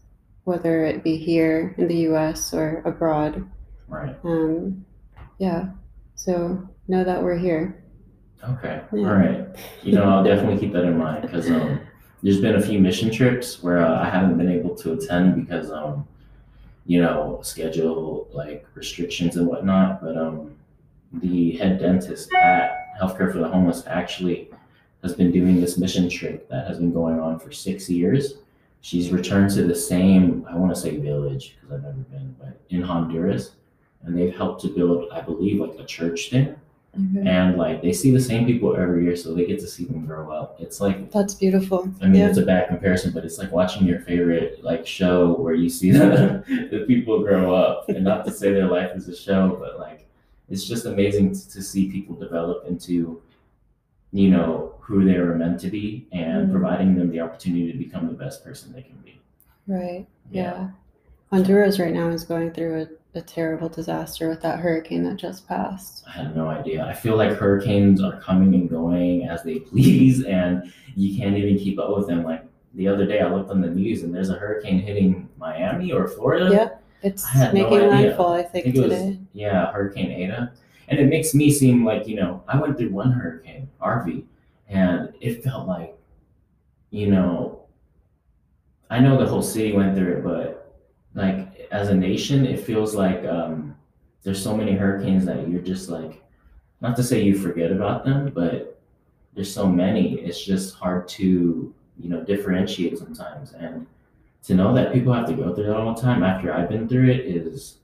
whether 0.44 0.86
it 0.86 1.04
be 1.04 1.18
here 1.18 1.74
in 1.78 1.88
the 1.88 1.98
U.S. 2.10 2.54
or 2.54 2.84
abroad. 2.86 3.44
Right. 3.88 4.16
Um, 4.24 4.86
yeah, 5.40 5.70
so 6.14 6.68
know 6.88 7.04
that 7.04 7.22
we're 7.22 7.38
here. 7.38 7.84
Okay. 8.44 8.82
Yeah. 8.94 9.08
All 9.08 9.16
right. 9.16 9.48
You 9.84 9.94
know, 9.94 10.04
I'll 10.04 10.24
definitely 10.24 10.60
keep 10.60 10.74
that 10.74 10.84
in 10.84 10.98
mind 10.98 11.24
because 11.24 11.50
um, 11.50 11.82
there's 12.22 12.42
been 12.42 12.56
a 12.56 12.62
few 12.62 12.80
mission 12.80 13.12
trips 13.12 13.64
where 13.64 13.80
uh, 13.80 14.02
I 14.02 14.10
haven't 14.10 14.38
been 14.38 14.52
able 14.52 14.76
to 14.76 14.94
attend 14.94 15.36
because 15.36 15.72
um, 15.72 16.08
you 16.86 17.02
know, 17.02 17.40
schedule 17.42 18.28
like 18.32 18.66
restrictions 18.76 19.38
and 19.38 19.48
whatnot. 19.48 20.02
But 20.02 20.18
um, 20.18 20.56
the 21.14 21.52
head 21.58 21.80
dentist 21.80 22.34
at 22.36 22.96
Healthcare 23.02 23.32
for 23.32 23.40
the 23.40 23.48
Homeless 23.48 23.84
actually 23.88 24.50
has 25.02 25.14
been 25.14 25.32
doing 25.32 25.60
this 25.60 25.78
mission 25.78 26.10
trip 26.10 26.50
that 26.50 26.68
has 26.68 26.78
been 26.78 26.94
going 26.94 27.20
on 27.20 27.40
for 27.40 27.52
six 27.52 27.90
years. 27.90 28.36
She's 28.82 29.12
returned 29.12 29.50
to 29.52 29.64
the 29.64 29.76
same, 29.76 30.46
I 30.48 30.56
want 30.56 30.74
to 30.74 30.80
say 30.80 30.98
village 30.98 31.58
because 31.60 31.76
I've 31.76 31.84
never 31.84 31.98
been, 31.98 32.36
but 32.40 32.60
in 32.70 32.84
Honduras. 32.84 33.52
And 34.04 34.16
they've 34.16 34.36
helped 34.36 34.62
to 34.62 34.68
build, 34.68 35.10
I 35.12 35.22
believe, 35.22 35.60
like 35.60 35.74
a 35.80 35.86
church 35.86 36.30
there. 36.30 36.56
Okay. 36.96 37.28
And 37.30 37.58
like 37.58 37.82
they 37.82 37.92
see 37.92 38.12
the 38.12 38.20
same 38.22 38.46
people 38.46 38.76
every 38.76 39.04
year, 39.04 39.16
so 39.16 39.34
they 39.34 39.46
get 39.46 39.60
to 39.60 39.68
see 39.68 39.86
them 39.86 40.06
grow 40.06 40.32
up. 40.32 40.56
It's 40.60 40.80
like 40.80 41.12
That's 41.12 41.34
beautiful. 41.34 41.90
I 42.02 42.06
mean, 42.06 42.16
yeah. 42.22 42.30
it's 42.30 42.38
a 42.38 42.46
bad 42.46 42.70
comparison, 42.70 43.12
but 43.12 43.26
it's 43.26 43.38
like 43.38 43.52
watching 43.52 43.86
your 43.86 44.00
favorite 44.00 44.64
like 44.64 44.88
show 44.88 45.34
where 45.34 45.54
you 45.56 45.70
see 45.70 45.92
the, 46.02 46.44
the 46.72 46.86
people 46.88 47.22
grow 47.22 47.54
up, 47.54 47.90
and 47.90 48.04
not 48.04 48.26
to 48.26 48.32
say 48.32 48.54
their 48.54 48.68
life 48.68 48.92
is 48.96 49.08
a 49.10 49.16
show, 49.16 49.58
but 49.60 49.78
like 49.80 50.08
it's 50.50 50.64
just 50.66 50.86
amazing 50.86 51.34
to, 51.34 51.50
to 51.52 51.62
see 51.62 51.92
people 51.92 52.16
develop 52.16 52.66
into 52.68 53.22
you 54.12 54.30
know, 54.30 54.74
who 54.80 55.04
they 55.04 55.20
were 55.20 55.36
meant 55.36 55.60
to 55.60 55.68
be 55.70 56.08
and 56.14 56.48
Mhm. 56.48 56.52
providing 56.52 56.96
them 56.96 57.10
the 57.12 57.20
opportunity 57.20 57.70
to 57.74 57.78
become 57.78 58.08
the 58.08 58.14
best 58.14 58.46
person 58.46 58.72
they 58.72 58.82
can 58.84 58.96
be. 59.04 59.20
Right. 59.68 60.06
Yeah. 60.32 60.70
Honduras 61.32 61.80
right 61.80 61.94
now 61.94 62.08
is 62.10 62.24
going 62.24 62.52
through 62.52 62.84
a, 62.84 62.88
a 63.16 63.22
terrible 63.22 63.70
disaster 63.70 64.30
with 64.30 64.42
that 64.42 64.60
hurricane 64.60 65.04
that 65.04 65.16
just 65.18 65.48
passed. 65.48 66.04
I 66.08 66.12
had 66.12 66.36
no 66.36 66.48
idea. 66.48 66.86
I 66.86 66.94
feel 66.94 67.16
like 67.18 67.32
hurricanes 67.34 68.02
are 68.02 68.20
coming 68.20 68.54
and 68.54 68.70
going 68.70 69.28
as 69.28 69.44
they 69.44 69.60
please, 69.60 70.24
and 70.26 70.72
you 70.96 71.18
can't 71.18 71.38
even 71.38 71.58
keep 71.58 71.80
up 71.80 71.96
with 71.96 72.08
them. 72.08 72.24
Like 72.24 72.46
the 72.74 72.88
other 72.88 73.06
day, 73.06 73.22
I 73.22 73.34
looked 73.34 73.50
on 73.52 73.62
the 73.62 73.70
news 73.70 74.04
and 74.04 74.14
there's 74.14 74.30
a 74.30 74.36
hurricane 74.36 74.80
hitting 74.80 75.30
Miami 75.38 75.92
or 75.92 76.08
Florida. 76.08 76.50
Yep. 76.52 76.82
It's 77.04 77.36
no 77.36 77.52
making 77.54 77.74
idea. 77.78 77.88
landfall, 77.90 78.34
I 78.34 78.40
I 78.40 78.44
think, 78.44 78.66
think 78.66 78.76
it 78.78 78.82
was 78.82 78.90
today. 78.92 79.20
yeah, 79.34 79.72
Hurricane 79.72 80.12
Eta, 80.12 80.52
and 80.88 81.00
it 81.00 81.06
makes 81.08 81.36
me 81.36 81.52
seem 81.52 81.86
like 81.86 82.08
you 82.08 82.16
know 82.16 82.44
I 82.48 82.60
went 82.60 82.78
through 82.78 82.90
one 82.92 83.12
hurricane, 83.12 83.70
Harvey, 83.80 84.26
and 84.70 85.14
it 85.22 85.44
felt 85.44 85.68
like, 85.68 85.96
you 86.90 87.12
know, 87.12 87.62
I 88.90 89.00
know 89.00 89.18
the 89.20 89.28
whole 89.28 89.44
city 89.44 89.72
went 89.74 89.96
through 89.96 90.14
it, 90.18 90.24
but 90.24 90.76
like 91.14 91.45
as 91.72 91.90
a 91.90 91.96
nation, 91.96 92.46
it 92.46 92.60
feels 92.60 92.96
like 92.96 93.24
um, 93.26 93.76
there's 94.24 94.42
so 94.42 94.56
many 94.56 94.74
hurricanes 94.74 95.26
that 95.26 95.48
you're 95.48 95.62
just 95.62 95.90
like, 95.90 96.22
not 96.82 96.96
to 96.98 97.04
say 97.04 97.22
you 97.22 97.38
forget 97.38 97.72
about 97.72 98.06
them, 98.06 98.32
but 98.34 98.80
there's 99.34 99.54
so 99.54 99.68
many. 99.68 100.20
It's 100.20 100.44
just 100.44 100.76
hard 100.76 101.08
to 101.10 101.74
you 101.98 102.10
know 102.10 102.24
differentiate 102.24 102.98
sometimes, 102.98 103.54
and 103.54 103.86
to 104.44 104.54
know 104.54 104.74
that 104.74 104.94
people 104.94 105.14
have 105.14 105.28
to 105.28 105.34
go 105.34 105.54
through 105.54 105.66
that 105.66 105.76
all 105.78 105.94
the 105.94 106.02
time 106.02 106.24
after 106.24 106.54
I've 106.54 106.70
been 106.70 106.88
through 106.88 107.10
it 107.10 107.22
is 107.26 107.78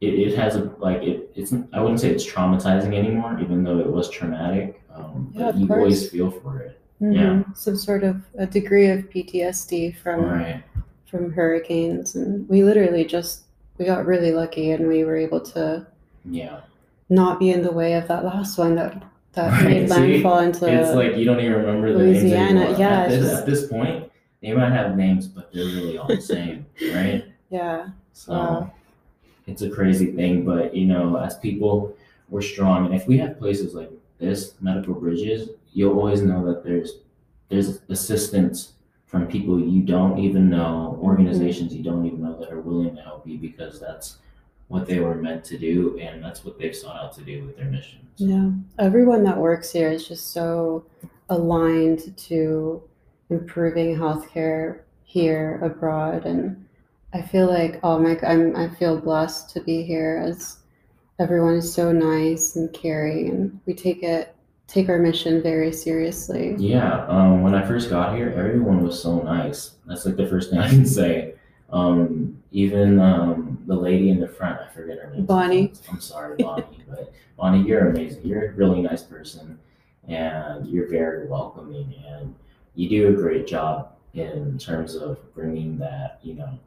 it, 0.00 0.14
it 0.14 0.36
has 0.36 0.56
a 0.56 0.64
like 0.78 1.02
it 1.02 1.30
it's 1.34 1.52
I 1.72 1.80
wouldn't 1.80 2.00
say 2.00 2.10
it's 2.10 2.26
traumatizing 2.26 2.94
anymore, 2.94 3.38
even 3.40 3.62
though 3.62 3.78
it 3.78 3.86
was 3.86 4.10
traumatic. 4.10 4.82
Um, 4.94 5.32
Yeah, 5.34 5.54
you 5.54 5.68
always 5.72 6.10
feel 6.10 6.30
for 6.30 6.58
it. 6.58 6.80
Mhm. 7.00 7.56
Some 7.56 7.76
sort 7.76 8.04
of 8.04 8.16
a 8.36 8.46
degree 8.46 8.88
of 8.88 9.08
PTSD 9.10 9.92
from 9.92 10.24
Right. 10.24 10.62
From 11.10 11.32
hurricanes, 11.32 12.14
and 12.14 12.48
we 12.48 12.62
literally 12.62 13.04
just 13.04 13.42
we 13.78 13.84
got 13.84 14.06
really 14.06 14.32
lucky, 14.32 14.70
and 14.70 14.86
we 14.86 15.04
were 15.04 15.16
able 15.16 15.40
to 15.40 15.86
Yeah. 16.24 16.60
not 17.08 17.38
be 17.40 17.50
in 17.50 17.62
the 17.62 17.72
way 17.72 17.94
of 17.94 18.06
that 18.08 18.24
last 18.24 18.56
one 18.58 18.74
that 18.76 19.02
that 19.32 19.52
Right, 19.64 19.82
made 19.82 19.88
landfall 19.90 20.38
into 20.40 20.66
it's 20.68 20.94
like 20.94 21.16
you 21.16 21.24
don't 21.24 21.38
even 21.40 21.52
remember 21.52 21.92
the 21.92 21.98
Louisiana, 22.00 22.60
names 22.60 22.62
anymore. 22.64 22.78
yeah, 22.80 23.00
At 23.02 23.08
this, 23.10 23.20
just- 23.22 23.40
at 23.40 23.46
this 23.46 23.66
point, 23.68 24.10
they 24.42 24.52
might 24.52 24.70
have 24.72 24.96
names, 24.96 25.26
but 25.28 25.52
they're 25.52 25.64
really 25.66 25.98
all 25.98 26.08
the 26.08 26.20
same, 26.34 26.66
right? 26.92 27.24
yeah 27.50 27.88
So 28.12 28.32
Wow. 28.32 28.72
it's 29.46 29.62
a 29.62 29.70
crazy 29.70 30.12
thing, 30.12 30.44
but 30.44 30.74
you 30.74 30.86
know, 30.86 31.16
as 31.16 31.36
people, 31.38 31.94
we're 32.28 32.42
strong, 32.42 32.86
and 32.86 32.94
if 32.94 33.06
we 33.08 33.18
have 33.18 33.38
places 33.38 33.74
like 33.74 33.90
this, 34.18 34.54
medical 34.60 34.94
bridges, 34.94 35.48
you'll 35.72 35.96
always 35.98 36.22
know 36.22 36.44
that 36.46 36.62
there's 36.64 36.98
there's 37.48 37.80
assistance 37.88 38.74
from 39.10 39.26
people 39.26 39.58
you 39.58 39.82
don't 39.82 40.18
even 40.18 40.48
know, 40.48 40.98
organizations 41.02 41.74
you 41.74 41.82
don't 41.82 42.06
even 42.06 42.22
know 42.22 42.38
that 42.38 42.52
are 42.52 42.60
willing 42.60 42.94
to 42.94 43.02
help 43.02 43.26
you 43.26 43.38
because 43.38 43.80
that's 43.80 44.18
what 44.68 44.86
they 44.86 45.00
were 45.00 45.16
meant 45.16 45.42
to 45.44 45.58
do, 45.58 45.98
and 45.98 46.22
that's 46.22 46.44
what 46.44 46.56
they've 46.56 46.76
sought 46.76 46.96
out 46.96 47.12
to 47.12 47.22
do 47.22 47.44
with 47.44 47.56
their 47.56 47.66
mission. 47.66 47.98
So, 48.14 48.24
Yeah, 48.24 48.50
everyone 48.78 49.24
that 49.24 49.36
works 49.36 49.72
here 49.72 49.90
is 49.90 50.06
just 50.06 50.32
so 50.32 50.84
aligned 51.28 52.16
to 52.16 52.80
improving 53.30 53.96
healthcare 53.96 54.82
here 55.02 55.58
abroad, 55.60 56.24
and 56.24 56.64
I 57.12 57.20
feel 57.20 57.48
like 57.48 57.80
oh 57.82 57.98
my, 57.98 58.14
god, 58.14 58.30
I'm 58.30 58.54
I 58.54 58.68
feel 58.76 59.00
blessed 59.00 59.50
to 59.54 59.60
be 59.60 59.82
here 59.82 60.22
as 60.24 60.58
everyone 61.18 61.54
is 61.54 61.74
so 61.74 61.90
nice 61.90 62.54
and 62.54 62.72
caring, 62.72 63.28
and 63.28 63.60
we 63.66 63.74
take 63.74 64.04
it 64.04 64.36
take 64.70 64.88
our 64.88 64.98
mission 64.98 65.42
very 65.42 65.72
seriously. 65.72 66.54
Yeah, 66.56 67.04
um, 67.06 67.42
when 67.42 67.54
I 67.54 67.66
first 67.66 67.90
got 67.90 68.16
here, 68.16 68.32
everyone 68.36 68.82
was 68.82 69.02
so 69.02 69.20
nice. 69.20 69.72
That's 69.86 70.06
like 70.06 70.16
the 70.16 70.28
first 70.28 70.50
thing 70.50 70.58
I 70.60 70.68
can 70.68 70.86
say. 70.86 71.34
Um, 71.72 72.40
even 72.52 73.00
um, 73.00 73.62
the 73.66 73.74
lady 73.74 74.10
in 74.10 74.20
the 74.20 74.28
front, 74.28 74.60
I 74.60 74.72
forget 74.72 74.98
her 74.98 75.10
name. 75.10 75.26
Bonnie. 75.26 75.72
I'm 75.90 76.00
sorry, 76.00 76.36
Bonnie, 76.38 76.64
but 76.88 77.12
Bonnie, 77.36 77.66
you're 77.66 77.88
amazing. 77.88 78.24
You're 78.24 78.50
a 78.50 78.52
really 78.52 78.80
nice 78.80 79.02
person, 79.02 79.58
and 80.08 80.66
you're 80.66 80.88
very 80.88 81.26
welcoming, 81.26 81.94
and 82.06 82.34
you 82.74 82.88
do 82.88 83.08
a 83.08 83.12
great 83.12 83.46
job 83.46 83.92
in 84.14 84.58
terms 84.58 84.94
of 84.94 85.18
bringing 85.34 85.78
that, 85.78 86.18
you 86.22 86.34
know, 86.34 86.58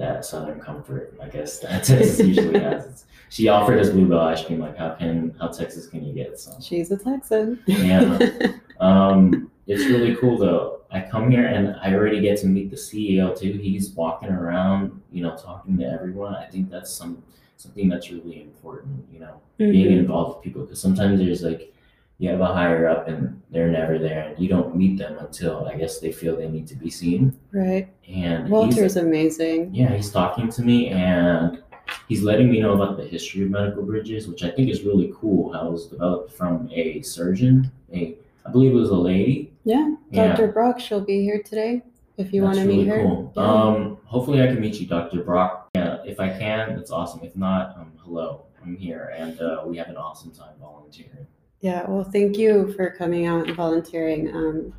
that 0.00 0.24
southern 0.24 0.58
comfort. 0.60 1.14
I 1.22 1.28
guess 1.28 1.60
that 1.60 1.84
Texas 1.84 2.18
usually 2.18 2.58
has. 2.58 2.86
It's, 2.86 3.04
she 3.28 3.46
offered 3.48 3.78
us 3.78 3.90
Blue 3.90 4.08
Bell 4.08 4.20
ice 4.20 4.44
cream. 4.44 4.58
Like, 4.58 4.76
how 4.76 4.90
can 4.94 5.34
how 5.38 5.48
Texas 5.48 5.86
can 5.86 6.04
you 6.04 6.12
get 6.12 6.38
some? 6.40 6.60
She's 6.60 6.90
a 6.90 6.96
Texan. 6.96 7.60
Yeah. 7.66 8.18
Um, 8.80 9.50
it's 9.66 9.84
really 9.84 10.16
cool 10.16 10.38
though. 10.38 10.80
I 10.90 11.02
come 11.02 11.30
here 11.30 11.44
and 11.46 11.76
I 11.82 11.92
already 11.92 12.18
get 12.22 12.38
to 12.40 12.46
meet 12.46 12.70
the 12.70 12.76
CEO 12.76 13.38
too. 13.38 13.52
He's 13.52 13.90
walking 13.90 14.30
around, 14.30 14.98
you 15.12 15.22
know, 15.22 15.36
talking 15.36 15.76
to 15.76 15.84
everyone. 15.84 16.34
I 16.34 16.46
think 16.46 16.70
that's 16.70 16.90
some 16.90 17.22
something 17.58 17.90
that's 17.90 18.10
really 18.10 18.40
important, 18.40 19.04
you 19.12 19.20
know, 19.20 19.34
being 19.58 19.88
Mhm. 19.88 19.98
involved 19.98 20.36
with 20.36 20.44
people 20.44 20.62
because 20.62 20.80
sometimes 20.80 21.20
there's 21.20 21.42
like 21.42 21.74
you 22.20 22.28
have 22.28 22.40
a 22.42 22.46
higher 22.46 22.86
up 22.86 23.08
and 23.08 23.40
they're 23.50 23.70
never 23.70 23.98
there 23.98 24.28
and 24.28 24.38
you 24.38 24.46
don't 24.46 24.76
meet 24.76 24.98
them 24.98 25.16
until 25.18 25.66
I 25.66 25.74
guess 25.76 26.00
they 26.00 26.12
feel 26.12 26.36
they 26.36 26.48
need 26.48 26.66
to 26.68 26.76
be 26.76 26.90
seen. 26.90 27.34
Right. 27.50 27.88
And 28.06 28.48
Walter's 28.50 28.96
amazing. 28.96 29.74
yeah, 29.74 29.94
he's 29.96 30.10
talking 30.10 30.50
to 30.50 30.62
me 30.62 30.88
and 30.88 31.62
he's 32.08 32.22
letting 32.22 32.50
me 32.50 32.60
know 32.60 32.74
about 32.74 32.98
the 32.98 33.04
history 33.04 33.42
of 33.44 33.50
medical 33.50 33.82
bridges, 33.82 34.28
which 34.28 34.44
I 34.44 34.50
think 34.50 34.68
is 34.70 34.82
really 34.82 35.10
cool. 35.18 35.50
How 35.54 35.68
it 35.68 35.72
was 35.72 35.86
developed 35.86 36.32
from 36.34 36.68
a 36.72 37.00
surgeon, 37.00 37.72
a 37.92 38.14
I 38.44 38.50
believe 38.50 38.72
it 38.72 38.74
was 38.74 38.90
a 38.90 38.94
lady. 38.94 39.52
Yeah, 39.64 39.94
Yeah. 40.10 40.28
Dr. 40.36 40.48
Brock, 40.48 40.78
she'll 40.78 41.00
be 41.00 41.22
here 41.22 41.42
today 41.42 41.82
if 42.18 42.34
you 42.34 42.42
want 42.42 42.56
That's 42.56 42.66
to 42.68 42.74
meet 42.76 42.86
really 42.86 42.98
her. 42.98 43.02
cool. 43.02 43.32
Yeah. 43.34 43.42
Um, 43.42 43.98
hopefully 44.04 44.42
I 44.42 44.46
can 44.46 44.60
meet 44.60 44.78
you, 44.78 44.86
Dr. 44.86 45.22
Brock. 45.22 45.70
Yeah, 45.74 45.98
if 46.04 46.20
I 46.20 46.28
can, 46.28 46.72
it's 46.78 46.90
awesome. 46.90 47.20
If 47.22 47.34
not, 47.34 47.76
um, 47.78 47.92
hello, 48.04 48.44
I'm 48.62 48.76
here, 48.76 49.10
and 49.16 49.40
uh, 49.40 49.62
we 49.64 49.78
have 49.78 49.88
an 49.88 49.96
awesome 49.96 50.32
time 50.32 50.52
volunteering. 50.60 51.26
Yeah, 51.60 51.84
well, 51.88 52.04
thank 52.04 52.38
you 52.38 52.72
for 52.72 52.90
coming 52.90 53.26
out 53.26 53.46
and 53.46 53.56
volunteering. 53.56 54.34
Um, 54.34 54.72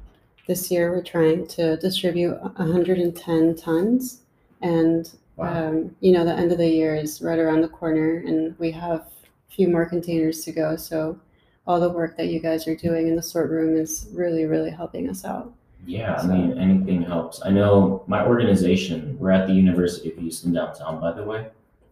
this 0.48 0.72
year, 0.72 0.92
we're 0.92 1.04
trying 1.04 1.48
to 1.50 1.78
distribute 1.78 2.42
110 2.42 3.56
tons, 3.56 4.22
and 4.62 5.12
Wow. 5.38 5.70
um, 5.70 5.96
you 6.02 6.12
know, 6.12 6.26
the 6.26 6.34
end 6.34 6.52
of 6.52 6.58
the 6.58 6.68
year 6.68 6.96
is 6.96 7.22
right 7.22 7.40
around 7.40 7.62
the 7.62 7.68
corner, 7.70 8.24
and 8.26 8.58
we 8.60 8.72
have 8.72 9.00
a 9.02 9.06
few 9.50 9.68
more 9.68 9.86
containers 9.86 10.44
to 10.46 10.52
go. 10.52 10.76
So, 10.76 11.20
all 11.68 11.80
the 11.80 11.90
work 11.90 12.18
that 12.18 12.28
you 12.28 12.40
guys 12.40 12.68
are 12.68 12.76
doing 12.76 13.08
in 13.08 13.16
the 13.16 13.22
sort 13.22 13.50
room 13.52 13.76
is 13.78 14.08
really, 14.14 14.46
really 14.46 14.72
helping 14.72 15.08
us 15.10 15.24
out. 15.24 15.54
Yeah, 15.86 16.16
I 16.16 16.26
mean, 16.28 16.58
anything 16.58 17.02
helps. 17.04 17.42
I 17.44 17.50
know 17.50 18.04
my 18.08 18.26
organization, 18.26 19.18
we're 19.20 19.32
at 19.32 19.48
the 19.48 19.54
University 19.54 20.12
of 20.12 20.18
Houston 20.18 20.54
downtown, 20.54 21.00
by 21.00 21.12
the 21.12 21.24
way. 21.24 21.48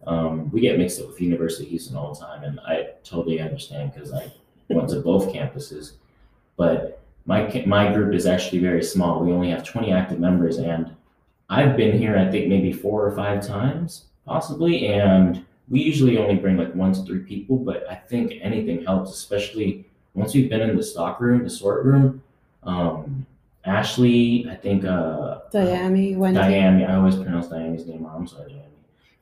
Um, 0.06 0.50
we 0.50 0.60
get 0.60 0.78
mixed 0.78 1.00
up 1.00 1.08
with 1.08 1.20
University 1.20 1.64
of 1.64 1.70
Houston 1.70 1.96
all 1.96 2.14
the 2.14 2.20
time, 2.20 2.42
and 2.44 2.60
I 2.60 2.88
totally 3.04 3.40
understand 3.40 3.92
because 3.94 4.12
I 4.12 4.30
went 4.74 4.88
to 4.90 5.00
both 5.00 5.32
campuses. 5.32 5.92
But 6.56 7.00
my 7.26 7.64
my 7.66 7.92
group 7.92 8.14
is 8.14 8.26
actually 8.26 8.60
very 8.60 8.82
small. 8.82 9.24
We 9.24 9.32
only 9.32 9.50
have 9.50 9.64
20 9.64 9.92
active 9.92 10.18
members, 10.18 10.58
and 10.58 10.94
I've 11.48 11.76
been 11.76 11.96
here, 11.96 12.16
I 12.16 12.30
think, 12.30 12.48
maybe 12.48 12.72
four 12.72 13.06
or 13.06 13.12
five 13.12 13.46
times, 13.46 14.04
possibly. 14.26 14.86
And 14.86 15.44
we 15.68 15.80
usually 15.80 16.18
only 16.18 16.36
bring 16.36 16.56
like 16.56 16.74
one 16.74 16.92
to 16.92 17.02
three 17.02 17.20
people, 17.20 17.56
but 17.56 17.88
I 17.88 17.94
think 17.94 18.34
anything 18.40 18.84
helps, 18.84 19.10
especially 19.12 19.84
once 20.14 20.34
we've 20.34 20.48
been 20.48 20.60
in 20.60 20.76
the 20.76 20.82
stock 20.82 21.20
room, 21.20 21.44
the 21.44 21.50
sort 21.50 21.84
room. 21.84 22.22
Um, 22.62 23.26
Ashley, 23.64 24.46
I 24.50 24.54
think 24.54 24.84
uh 24.84 25.40
Diami, 25.52 26.16
Wendy. 26.16 26.40
Diane, 26.40 26.82
I 26.82 26.96
always 26.96 27.16
pronounce 27.16 27.48
Diane's 27.48 27.86
name 27.86 28.04
wrong, 28.04 28.20
I'm 28.20 28.26
sorry, 28.26 28.52
Diane. 28.52 28.64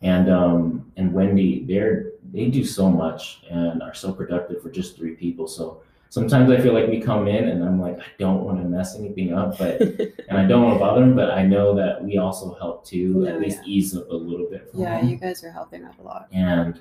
And 0.02 0.30
um 0.30 0.92
and 0.96 1.12
Wendy, 1.12 1.64
they're 1.64 2.12
they 2.32 2.46
do 2.48 2.64
so 2.64 2.90
much 2.90 3.42
and 3.50 3.82
are 3.82 3.94
so 3.94 4.12
productive 4.12 4.62
for 4.62 4.70
just 4.70 4.96
three 4.96 5.14
people. 5.14 5.46
So 5.46 5.82
sometimes 6.10 6.50
I 6.50 6.58
feel 6.60 6.74
like 6.74 6.88
we 6.88 7.00
come 7.00 7.26
in 7.28 7.48
and 7.48 7.64
I'm 7.64 7.80
like, 7.80 7.98
I 7.98 8.06
don't 8.18 8.44
want 8.44 8.60
to 8.62 8.68
mess 8.68 8.96
anything 8.98 9.32
up, 9.32 9.58
but 9.58 9.80
and 10.28 10.36
I 10.38 10.46
don't 10.46 10.62
want 10.62 10.74
to 10.74 10.78
bother 10.80 11.00
them, 11.00 11.14
but 11.16 11.30
I 11.30 11.42
know 11.42 11.74
that 11.76 12.02
we 12.04 12.18
also 12.18 12.54
help 12.54 12.84
too, 12.84 13.24
No, 13.24 13.26
at 13.34 13.40
least 13.40 13.60
ease 13.66 13.96
up 13.96 14.10
a 14.10 14.14
little 14.14 14.46
bit 14.50 14.70
for 14.70 14.78
yeah, 14.78 15.00
them 15.00 15.08
you 15.08 15.16
guys 15.16 15.42
are 15.44 15.50
helping 15.50 15.84
out 15.84 15.94
a 15.98 16.02
lot. 16.02 16.28
and 16.32 16.80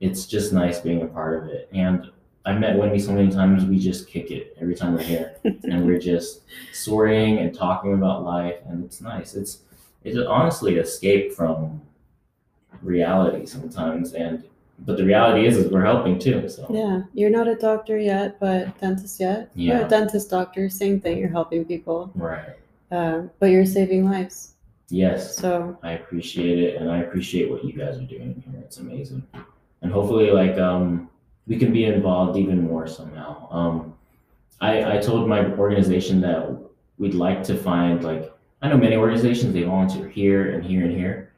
it's 0.00 0.24
just 0.26 0.52
nice 0.52 0.80
being 0.80 1.02
a 1.02 1.06
part 1.06 1.42
of 1.42 1.48
it. 1.50 1.68
And 1.74 2.10
I 2.46 2.54
met 2.54 2.78
Wendy 2.78 2.98
so 2.98 3.12
many 3.12 3.30
times, 3.30 3.66
we 3.66 3.78
just 3.78 4.08
kick 4.08 4.30
it 4.30 4.56
every 4.60 4.74
time 4.74 4.94
we're 4.94 5.02
here, 5.02 5.36
and 5.44 5.84
we're 5.86 5.98
just 5.98 6.40
sorting 6.72 7.36
and 7.38 7.54
talking 7.54 7.92
about 7.92 8.24
life, 8.24 8.56
and 8.66 8.82
it's 8.82 9.00
nice. 9.02 9.34
It's 9.34 9.58
it's 10.04 10.16
honestly 10.26 10.76
escape 10.76 11.34
from 11.34 11.82
reality 12.82 13.44
sometimes, 13.46 14.14
and 14.14 14.44
but 14.86 14.96
the 14.96 15.04
reality 15.04 15.46
is, 15.46 15.56
is 15.56 15.70
we're 15.70 15.84
helping 15.84 16.18
too. 16.18 16.48
So 16.48 16.66
Yeah, 16.70 17.02
you're 17.14 17.30
not 17.30 17.48
a 17.48 17.54
doctor 17.54 17.98
yet, 17.98 18.38
but 18.40 18.78
dentist 18.80 19.20
yet. 19.20 19.50
You're 19.54 19.78
Yeah. 19.78 19.86
a 19.86 19.88
dentist 19.88 20.30
doctor, 20.30 20.68
same 20.68 21.00
thing. 21.00 21.18
You're 21.18 21.28
helping 21.28 21.64
people, 21.64 22.10
right, 22.14 22.56
uh, 22.90 23.22
but 23.38 23.46
you're 23.50 23.66
saving 23.66 24.04
lives. 24.04 24.54
yes, 24.88 25.36
So 25.36 25.76
I 25.82 25.92
appreciate 25.92 26.58
it, 26.58 26.80
and 26.80 26.90
I 26.90 26.98
appreciate 26.98 27.50
what 27.50 27.64
you 27.64 27.72
guys 27.72 27.96
are 27.98 28.02
doing 28.06 28.42
here. 28.50 28.60
It's 28.60 28.78
amazing, 28.78 29.22
and 29.82 29.92
hopefully, 29.92 30.30
like 30.30 30.58
um, 30.58 31.08
we 31.46 31.56
can 31.58 31.72
be 31.72 31.84
involved 31.84 32.36
even 32.38 32.62
more 32.62 32.86
somehow. 32.86 33.48
Um, 33.50 33.94
I, 34.60 34.96
I 34.96 34.98
told 34.98 35.28
my 35.28 35.44
organization 35.54 36.20
that 36.22 36.56
we'd 36.98 37.14
like 37.14 37.42
to 37.44 37.56
find 37.56 38.04
like 38.04 38.32
I 38.62 38.68
know 38.68 38.76
many 38.76 38.96
organizations 38.96 39.54
they 39.54 39.62
volunteer 39.62 40.06
here 40.08 40.50
and 40.52 40.62
here 40.64 40.82
and 40.84 40.92
here, 40.92 41.29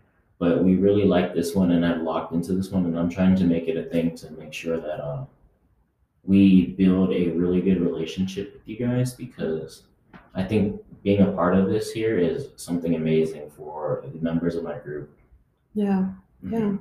but 0.43 0.65
we 0.65 0.75
really 0.75 1.05
like 1.05 1.37
this 1.37 1.55
one 1.55 1.71
and 1.71 1.87
I'm 1.87 2.05
locked 2.05 2.33
into 2.33 2.53
this 2.53 2.73
one 2.73 2.85
and 2.87 2.99
I'm 2.99 3.09
trying 3.09 3.37
to 3.37 3.45
make 3.45 3.69
it 3.69 3.77
a 3.77 3.85
thing 3.85 4.17
to 4.17 4.31
make 4.33 4.53
sure 4.53 4.77
that 4.77 5.01
uh, 5.01 5.25
we 6.25 6.75
build 6.77 7.13
a 7.13 7.29
really 7.29 7.61
good 7.61 7.81
relationship 7.81 8.53
with 8.53 8.63
you 8.67 8.77
guys 8.85 9.15
because 9.15 9.85
I 10.35 10.43
think 10.43 10.83
being 11.05 11.21
a 11.23 11.31
part 11.31 11.55
of 11.55 11.69
this 11.69 11.93
here 11.93 12.19
is 12.19 12.49
something 12.57 12.97
amazing 12.97 13.53
for 13.57 14.03
the 14.13 14.19
members 14.19 14.57
of 14.57 14.65
my 14.65 14.79
group. 14.79 15.17
Yeah, 15.75 16.09
yeah. 16.43 16.73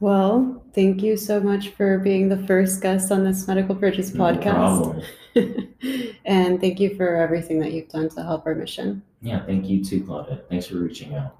Well, 0.00 0.60
thank 0.74 1.00
you 1.00 1.16
so 1.16 1.38
much 1.38 1.68
for 1.68 2.00
being 2.00 2.28
the 2.28 2.44
first 2.44 2.82
guest 2.82 3.12
on 3.12 3.22
this 3.22 3.46
Medical 3.46 3.76
Bridges 3.76 4.12
No 4.16 4.24
podcast. 4.24 5.04
problem. 5.32 5.68
and 6.24 6.60
thank 6.60 6.80
you 6.80 6.96
for 6.96 7.14
everything 7.14 7.60
that 7.60 7.70
you've 7.70 7.88
done 7.88 8.08
to 8.08 8.22
help 8.24 8.46
our 8.46 8.56
mission. 8.56 9.02
Yeah, 9.22 9.46
thank 9.46 9.68
you 9.68 9.84
too, 9.84 10.00
Claudette. 10.00 10.48
Thanks 10.48 10.66
for 10.66 10.78
reaching 10.78 11.14
out. 11.14 11.39